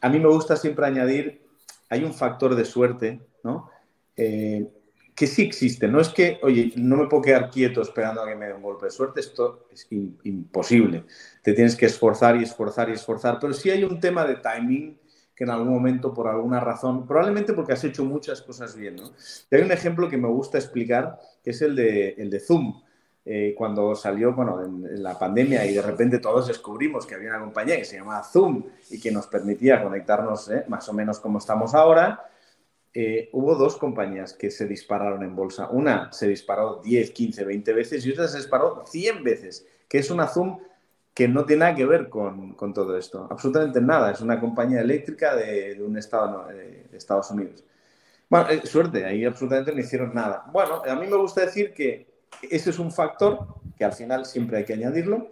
A 0.00 0.08
mí 0.08 0.18
me 0.18 0.28
gusta 0.28 0.56
siempre 0.56 0.86
añadir, 0.86 1.42
hay 1.88 2.04
un 2.04 2.12
factor 2.12 2.54
de 2.54 2.64
suerte, 2.64 3.20
¿no? 3.44 3.70
Eh, 4.16 4.68
que 5.14 5.26
sí 5.26 5.42
existe. 5.42 5.86
No 5.86 6.00
es 6.00 6.08
que, 6.08 6.38
oye, 6.42 6.72
no 6.76 6.96
me 6.96 7.06
puedo 7.06 7.22
quedar 7.22 7.50
quieto 7.50 7.82
esperando 7.82 8.22
a 8.22 8.28
que 8.28 8.34
me 8.34 8.46
dé 8.46 8.54
un 8.54 8.62
golpe 8.62 8.86
de 8.86 8.90
suerte, 8.90 9.20
esto 9.20 9.66
es 9.70 9.86
imposible. 9.90 11.04
Te 11.42 11.52
tienes 11.52 11.76
que 11.76 11.86
esforzar 11.86 12.36
y 12.36 12.44
esforzar 12.44 12.88
y 12.88 12.92
esforzar, 12.92 13.38
pero 13.40 13.52
sí 13.52 13.70
hay 13.70 13.84
un 13.84 14.00
tema 14.00 14.24
de 14.24 14.36
timing 14.36 14.98
que 15.40 15.44
en 15.44 15.50
algún 15.50 15.72
momento, 15.72 16.12
por 16.12 16.28
alguna 16.28 16.60
razón, 16.60 17.06
probablemente 17.06 17.54
porque 17.54 17.72
has 17.72 17.82
hecho 17.82 18.04
muchas 18.04 18.42
cosas 18.42 18.76
bien, 18.76 18.96
¿no? 18.96 19.12
Y 19.50 19.56
hay 19.56 19.62
un 19.62 19.72
ejemplo 19.72 20.06
que 20.06 20.18
me 20.18 20.28
gusta 20.28 20.58
explicar, 20.58 21.18
que 21.42 21.52
es 21.52 21.62
el 21.62 21.74
de, 21.76 22.10
el 22.18 22.28
de 22.28 22.40
Zoom. 22.40 22.82
Eh, 23.24 23.54
cuando 23.56 23.94
salió 23.94 24.34
bueno, 24.34 24.62
en, 24.62 25.02
la 25.02 25.18
pandemia 25.18 25.64
y 25.64 25.72
de 25.72 25.80
repente 25.80 26.18
todos 26.18 26.48
descubrimos 26.48 27.06
que 27.06 27.14
había 27.14 27.30
una 27.30 27.40
compañía 27.40 27.78
que 27.78 27.86
se 27.86 27.96
llamaba 27.96 28.22
Zoom 28.22 28.64
y 28.90 29.00
que 29.00 29.10
nos 29.10 29.28
permitía 29.28 29.82
conectarnos 29.82 30.50
eh, 30.50 30.64
más 30.68 30.86
o 30.90 30.92
menos 30.92 31.18
como 31.20 31.38
estamos 31.38 31.74
ahora, 31.74 32.28
eh, 32.92 33.30
hubo 33.32 33.54
dos 33.54 33.78
compañías 33.78 34.34
que 34.34 34.50
se 34.50 34.66
dispararon 34.66 35.22
en 35.22 35.34
bolsa. 35.34 35.70
Una 35.70 36.12
se 36.12 36.28
disparó 36.28 36.82
10, 36.84 37.12
15, 37.12 37.44
20 37.46 37.72
veces 37.72 38.04
y 38.04 38.10
otra 38.10 38.28
se 38.28 38.36
disparó 38.36 38.84
100 38.86 39.24
veces, 39.24 39.66
que 39.88 40.00
es 40.00 40.10
una 40.10 40.26
Zoom 40.26 40.58
que 41.14 41.28
no 41.28 41.44
tiene 41.44 41.60
nada 41.60 41.74
que 41.74 41.86
ver 41.86 42.08
con, 42.08 42.54
con 42.54 42.72
todo 42.72 42.96
esto. 42.96 43.26
Absolutamente 43.30 43.80
nada. 43.80 44.12
Es 44.12 44.20
una 44.20 44.40
compañía 44.40 44.80
eléctrica 44.80 45.34
de, 45.34 45.74
de 45.74 45.82
un 45.82 45.96
estado 45.96 46.46
de 46.48 46.88
Estados 46.92 47.30
Unidos. 47.30 47.64
Bueno, 48.28 48.46
suerte, 48.64 49.04
ahí 49.04 49.24
absolutamente 49.24 49.72
no 49.72 49.80
hicieron 49.80 50.14
nada. 50.14 50.44
Bueno, 50.52 50.82
a 50.88 50.94
mí 50.94 51.06
me 51.06 51.16
gusta 51.16 51.40
decir 51.40 51.74
que 51.74 52.06
ese 52.48 52.70
es 52.70 52.78
un 52.78 52.92
factor 52.92 53.56
que 53.76 53.84
al 53.84 53.92
final 53.92 54.24
siempre 54.24 54.58
hay 54.58 54.64
que 54.64 54.74
añadirlo, 54.74 55.28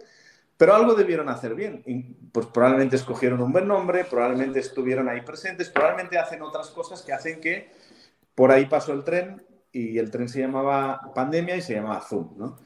pero 0.57 0.75
algo 0.75 0.93
debieron 0.95 1.29
hacer 1.29 1.55
bien. 1.55 1.81
Pues 2.33 2.47
probablemente 2.47 2.97
escogieron 2.97 3.41
un 3.41 3.53
buen 3.53 3.67
nombre, 3.67 4.03
probablemente 4.03 4.59
estuvieron 4.59 5.07
ahí 5.07 5.21
presentes, 5.21 5.69
probablemente 5.69 6.17
hacen 6.17 6.41
otras 6.41 6.69
cosas 6.71 7.01
que 7.01 7.13
hacen 7.13 7.39
que 7.39 7.71
por 8.35 8.51
ahí 8.51 8.65
pasó 8.65 8.91
el 8.91 9.03
tren 9.05 9.41
y 9.71 9.97
el 9.97 10.11
tren 10.11 10.27
se 10.27 10.41
llamaba 10.41 11.13
pandemia 11.15 11.55
y 11.55 11.61
se 11.61 11.75
llamaba 11.75 12.01
Zoom, 12.01 12.37
¿no? 12.37 12.59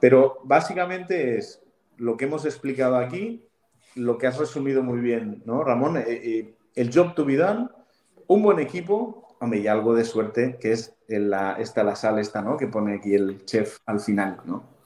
Pero 0.00 0.40
básicamente 0.42 1.38
es 1.38 1.62
lo 1.96 2.16
que 2.16 2.26
hemos 2.26 2.44
explicado 2.44 2.96
aquí, 2.96 3.46
lo 3.94 4.18
que 4.18 4.26
has 4.26 4.38
resumido 4.38 4.82
muy 4.82 5.00
bien, 5.00 5.42
¿no, 5.46 5.64
Ramón? 5.64 5.96
Eh, 5.96 6.04
eh, 6.08 6.54
el 6.74 6.92
job 6.92 7.14
to 7.14 7.24
be 7.24 7.36
done, 7.36 7.68
un 8.26 8.42
buen 8.42 8.58
equipo, 8.58 9.36
hombre, 9.40 9.60
y 9.60 9.66
algo 9.66 9.94
de 9.94 10.04
suerte, 10.04 10.58
que 10.60 10.72
es 10.72 10.94
la, 11.08 11.54
esta, 11.54 11.84
la 11.84 11.96
sal 11.96 12.18
esta, 12.18 12.42
¿no? 12.42 12.56
Que 12.56 12.66
pone 12.66 12.96
aquí 12.96 13.14
el 13.14 13.44
chef 13.44 13.78
al 13.86 14.00
final, 14.00 14.40
¿no? 14.44 14.76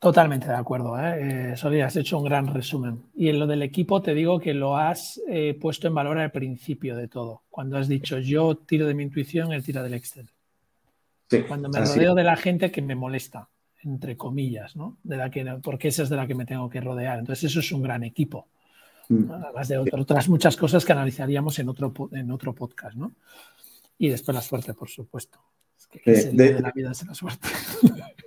Totalmente 0.00 0.48
de 0.48 0.54
acuerdo, 0.54 0.98
¿eh? 0.98 1.52
eh 1.62 1.82
has 1.82 1.96
hecho 1.96 2.16
un 2.16 2.24
gran 2.24 2.46
resumen. 2.46 3.02
Y 3.14 3.28
en 3.28 3.38
lo 3.38 3.46
del 3.46 3.62
equipo 3.62 4.00
te 4.00 4.14
digo 4.14 4.40
que 4.40 4.54
lo 4.54 4.78
has 4.78 5.20
eh, 5.28 5.58
puesto 5.60 5.88
en 5.88 5.94
valor 5.94 6.18
al 6.18 6.30
principio 6.30 6.96
de 6.96 7.06
todo, 7.06 7.42
cuando 7.50 7.76
has 7.76 7.86
dicho 7.86 8.18
yo 8.18 8.56
tiro 8.56 8.86
de 8.86 8.94
mi 8.94 9.02
intuición, 9.02 9.52
él 9.52 9.62
tira 9.62 9.82
del 9.82 9.92
Excel. 9.92 10.30
Sí, 11.28 11.42
cuando 11.42 11.68
me 11.68 11.80
rodeo 11.80 12.14
de 12.14 12.24
la 12.24 12.36
gente 12.36 12.70
que 12.70 12.80
me 12.80 12.94
molesta. 12.94 13.50
Entre 13.82 14.16
comillas, 14.16 14.76
¿no? 14.76 14.98
De 15.02 15.16
la 15.16 15.30
que, 15.30 15.44
porque 15.62 15.88
esa 15.88 16.02
es 16.02 16.08
de 16.08 16.16
la 16.16 16.26
que 16.26 16.34
me 16.34 16.46
tengo 16.46 16.68
que 16.68 16.80
rodear. 16.80 17.18
Entonces, 17.18 17.50
eso 17.50 17.60
es 17.60 17.72
un 17.72 17.82
gran 17.82 18.04
equipo. 18.04 18.48
Mm. 19.08 19.30
Además 19.30 19.68
de 19.68 19.78
otras 19.78 20.28
muchas 20.28 20.56
cosas 20.56 20.84
que 20.84 20.92
analizaríamos 20.92 21.58
en 21.58 21.68
otro, 21.68 21.92
en 22.12 22.30
otro 22.30 22.54
podcast, 22.54 22.96
¿no? 22.96 23.12
Y 23.98 24.08
después 24.08 24.34
la 24.34 24.42
suerte, 24.42 24.74
por 24.74 24.88
supuesto. 24.88 25.40
Es 25.76 25.86
que, 25.86 26.12
de, 26.32 26.60
la 26.60 26.72
vida 26.72 26.90
es 26.92 27.06
la 27.06 27.14
suerte. 27.14 27.48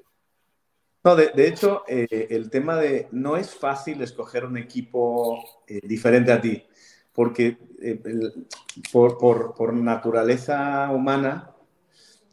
No, 1.06 1.18
de, 1.18 1.48
hecho, 1.50 1.84
eh, 1.86 2.28
el 2.30 2.50
tema 2.50 2.78
de 2.78 3.10
no 3.12 3.36
es 3.36 3.54
fácil 3.54 4.02
escoger 4.02 4.46
un 4.46 4.56
equipo 4.56 5.44
eh, 5.68 5.82
diferente 5.84 6.32
a 6.32 6.40
ti, 6.40 6.64
porque 7.12 7.58
eh, 7.82 8.02
por, 8.90 9.18
por, 9.18 9.74
naturaleza 9.74 10.90
humana 10.92 11.53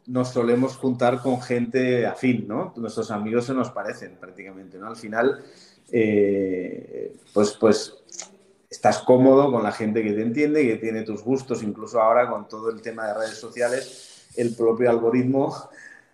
nos 0.07 0.29
solemos 0.29 0.77
juntar 0.77 1.21
con 1.21 1.41
gente 1.41 2.05
afín, 2.05 2.47
¿no? 2.47 2.73
Nuestros 2.75 3.11
amigos 3.11 3.45
se 3.45 3.53
nos 3.53 3.69
parecen 3.71 4.17
prácticamente, 4.19 4.77
¿no? 4.77 4.87
Al 4.87 4.95
final, 4.95 5.43
pues, 7.33 7.57
pues 7.59 7.97
estás 8.69 8.99
cómodo 8.99 9.51
con 9.51 9.63
la 9.63 9.71
gente 9.71 10.01
que 10.03 10.13
te 10.13 10.21
entiende, 10.21 10.67
que 10.67 10.77
tiene 10.77 11.03
tus 11.03 11.23
gustos, 11.23 11.61
incluso 11.63 12.01
ahora 12.01 12.29
con 12.29 12.47
todo 12.47 12.69
el 12.69 12.81
tema 12.81 13.07
de 13.07 13.13
redes 13.13 13.37
sociales, 13.37 14.27
el 14.37 14.55
propio 14.55 14.89
algoritmo 14.89 15.69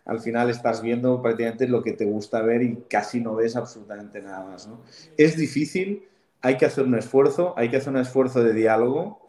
al 0.08 0.22
final 0.22 0.50
estás 0.50 0.82
viendo 0.82 1.22
prácticamente 1.22 1.68
lo 1.68 1.84
que 1.84 1.92
te 1.92 2.06
gusta 2.06 2.42
ver 2.42 2.64
y 2.64 2.78
casi 2.90 3.20
no 3.20 3.36
ves 3.36 3.58
absolutamente 3.58 4.22
nada 4.22 4.46
más. 4.46 4.66
¿no? 4.66 4.80
Es 5.18 5.36
difícil, 5.36 6.08
hay 6.42 6.58
que 6.58 6.66
hacer 6.66 6.86
un 6.86 6.96
esfuerzo, 6.96 7.54
hay 7.58 7.70
que 7.70 7.78
hacer 7.78 7.90
un 7.90 8.00
esfuerzo 8.00 8.42
de 8.42 8.54
diálogo. 8.54 9.27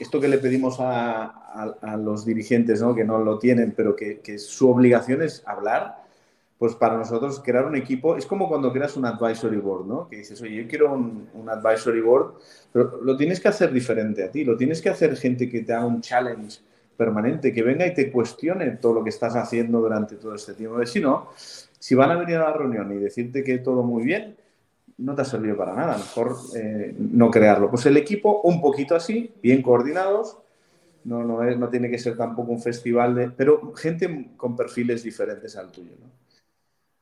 Esto 0.00 0.20
que 0.20 0.28
le 0.28 0.38
pedimos 0.38 0.78
a, 0.80 1.96
los 2.02 2.24
dirigentes, 2.24 2.80
¿no? 2.80 2.94
que 2.94 3.04
no 3.04 3.18
lo 3.18 3.38
tienen, 3.38 3.72
pero 3.76 3.94
que, 3.94 4.38
su 4.38 4.70
obligación 4.70 5.22
es 5.22 5.42
hablar, 5.46 6.02
pues 6.58 6.74
para 6.74 6.96
nosotros 6.96 7.40
crear 7.44 7.64
un 7.66 7.76
equipo 7.76 8.16
es 8.16 8.26
como 8.26 8.48
cuando 8.48 8.72
creas 8.72 8.96
un 8.96 9.06
advisory 9.06 9.58
board, 9.58 9.86
¿no? 9.86 10.08
Que 10.08 10.16
dices, 10.16 10.42
oye, 10.42 10.56
yo 10.62 10.68
quiero 10.68 10.92
un, 10.92 11.28
un, 11.32 11.48
advisory 11.48 12.02
board, 12.02 12.34
pero 12.70 13.00
lo 13.02 13.16
tienes 13.16 13.40
que 13.40 13.48
hacer 13.48 13.72
diferente 13.72 14.24
a 14.24 14.30
ti, 14.30 14.44
lo 14.44 14.56
tienes 14.56 14.82
que 14.82 14.90
hacer 14.90 15.16
gente 15.16 15.48
que 15.48 15.60
te 15.62 15.72
haga 15.72 15.86
un 15.86 16.02
challenge 16.02 16.60
permanente, 17.00 17.54
que 17.54 17.62
venga 17.62 17.86
y 17.86 17.94
te 17.94 18.12
cuestione 18.12 18.72
todo 18.72 18.92
lo 18.92 19.02
que 19.02 19.08
estás 19.08 19.34
haciendo 19.34 19.80
durante 19.80 20.16
todo 20.16 20.34
este 20.34 20.52
tiempo. 20.52 20.84
Si 20.84 21.00
no, 21.00 21.30
si 21.34 21.94
van 21.94 22.10
a 22.10 22.18
venir 22.18 22.36
a 22.36 22.50
la 22.50 22.52
reunión 22.52 22.92
y 22.92 22.98
decirte 22.98 23.42
que 23.42 23.56
todo 23.56 23.82
muy 23.82 24.02
bien, 24.02 24.36
no 25.00 25.14
te 25.14 25.22
ha 25.22 25.24
servido 25.24 25.56
para 25.56 25.74
nada. 25.74 25.96
Mejor 25.96 26.36
eh, 26.54 26.94
no 26.98 27.30
crearlo. 27.30 27.70
Pues 27.70 27.86
el 27.86 27.96
equipo, 27.96 28.42
un 28.42 28.60
poquito 28.60 28.94
así, 28.94 29.32
bien 29.42 29.62
coordinados. 29.62 30.36
No, 31.04 31.24
no, 31.24 31.42
no 31.42 31.68
tiene 31.70 31.90
que 31.90 31.98
ser 31.98 32.16
tampoco 32.16 32.52
un 32.52 32.60
festival 32.60 33.14
de. 33.14 33.30
Pero 33.30 33.74
gente 33.74 34.32
con 34.36 34.54
perfiles 34.54 35.02
diferentes 35.02 35.56
al 35.56 35.72
tuyo. 35.72 35.92
¿no? 36.00 36.10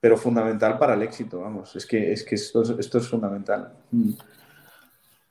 Pero 0.00 0.16
fundamental 0.16 0.78
para 0.78 0.94
el 0.94 1.02
éxito, 1.02 1.40
vamos. 1.40 1.74
Es 1.74 1.84
que, 1.84 2.12
es 2.12 2.24
que 2.24 2.36
esto, 2.36 2.62
es 2.62 3.08
fundamental. 3.08 3.72
Mm. 3.90 4.12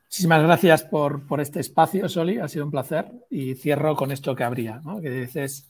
Muchísimas 0.05 0.43
gracias 0.43 0.83
por, 0.83 1.21
este 1.39 1.61
espacio, 1.61 2.09
Soli. 2.09 2.39
Ha 2.39 2.47
sido 2.47 2.65
un 2.65 2.71
placer. 2.71 3.11
Y 3.29 3.55
cierro 3.55 3.95
con 3.95 4.11
esto 4.11 4.35
que 4.35 4.43
habría, 4.43 4.81
¿no? 4.83 4.99
que 4.99 5.09
dices, 5.09 5.69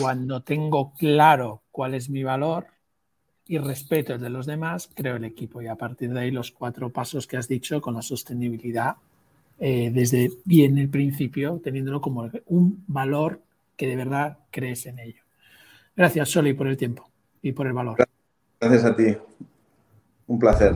cuando 0.00 0.42
tengo 0.42 0.92
claro 0.94 1.62
cuál 1.70 1.94
es 1.94 2.08
mi 2.08 2.22
valor 2.22 2.73
y 3.46 3.58
respeto 3.58 4.14
el 4.14 4.20
de 4.20 4.30
los 4.30 4.46
demás, 4.46 4.88
creo 4.94 5.16
el 5.16 5.24
equipo. 5.24 5.60
Y 5.60 5.66
a 5.66 5.76
partir 5.76 6.12
de 6.12 6.20
ahí 6.20 6.30
los 6.30 6.50
cuatro 6.50 6.90
pasos 6.90 7.26
que 7.26 7.36
has 7.36 7.48
dicho 7.48 7.80
con 7.80 7.94
la 7.94 8.02
sostenibilidad, 8.02 8.96
eh, 9.58 9.90
desde 9.92 10.30
bien 10.44 10.78
el 10.78 10.88
principio, 10.88 11.60
teniéndolo 11.62 12.00
como 12.00 12.30
un 12.46 12.82
valor 12.86 13.40
que 13.76 13.86
de 13.86 13.96
verdad 13.96 14.38
crees 14.50 14.86
en 14.86 14.98
ello. 14.98 15.22
Gracias, 15.96 16.30
Soli, 16.30 16.54
por 16.54 16.66
el 16.66 16.76
tiempo 16.76 17.08
y 17.42 17.52
por 17.52 17.66
el 17.66 17.72
valor. 17.72 17.96
Gracias 18.60 18.84
a 18.84 18.96
ti. 18.96 19.16
Un 20.26 20.38
placer. 20.38 20.74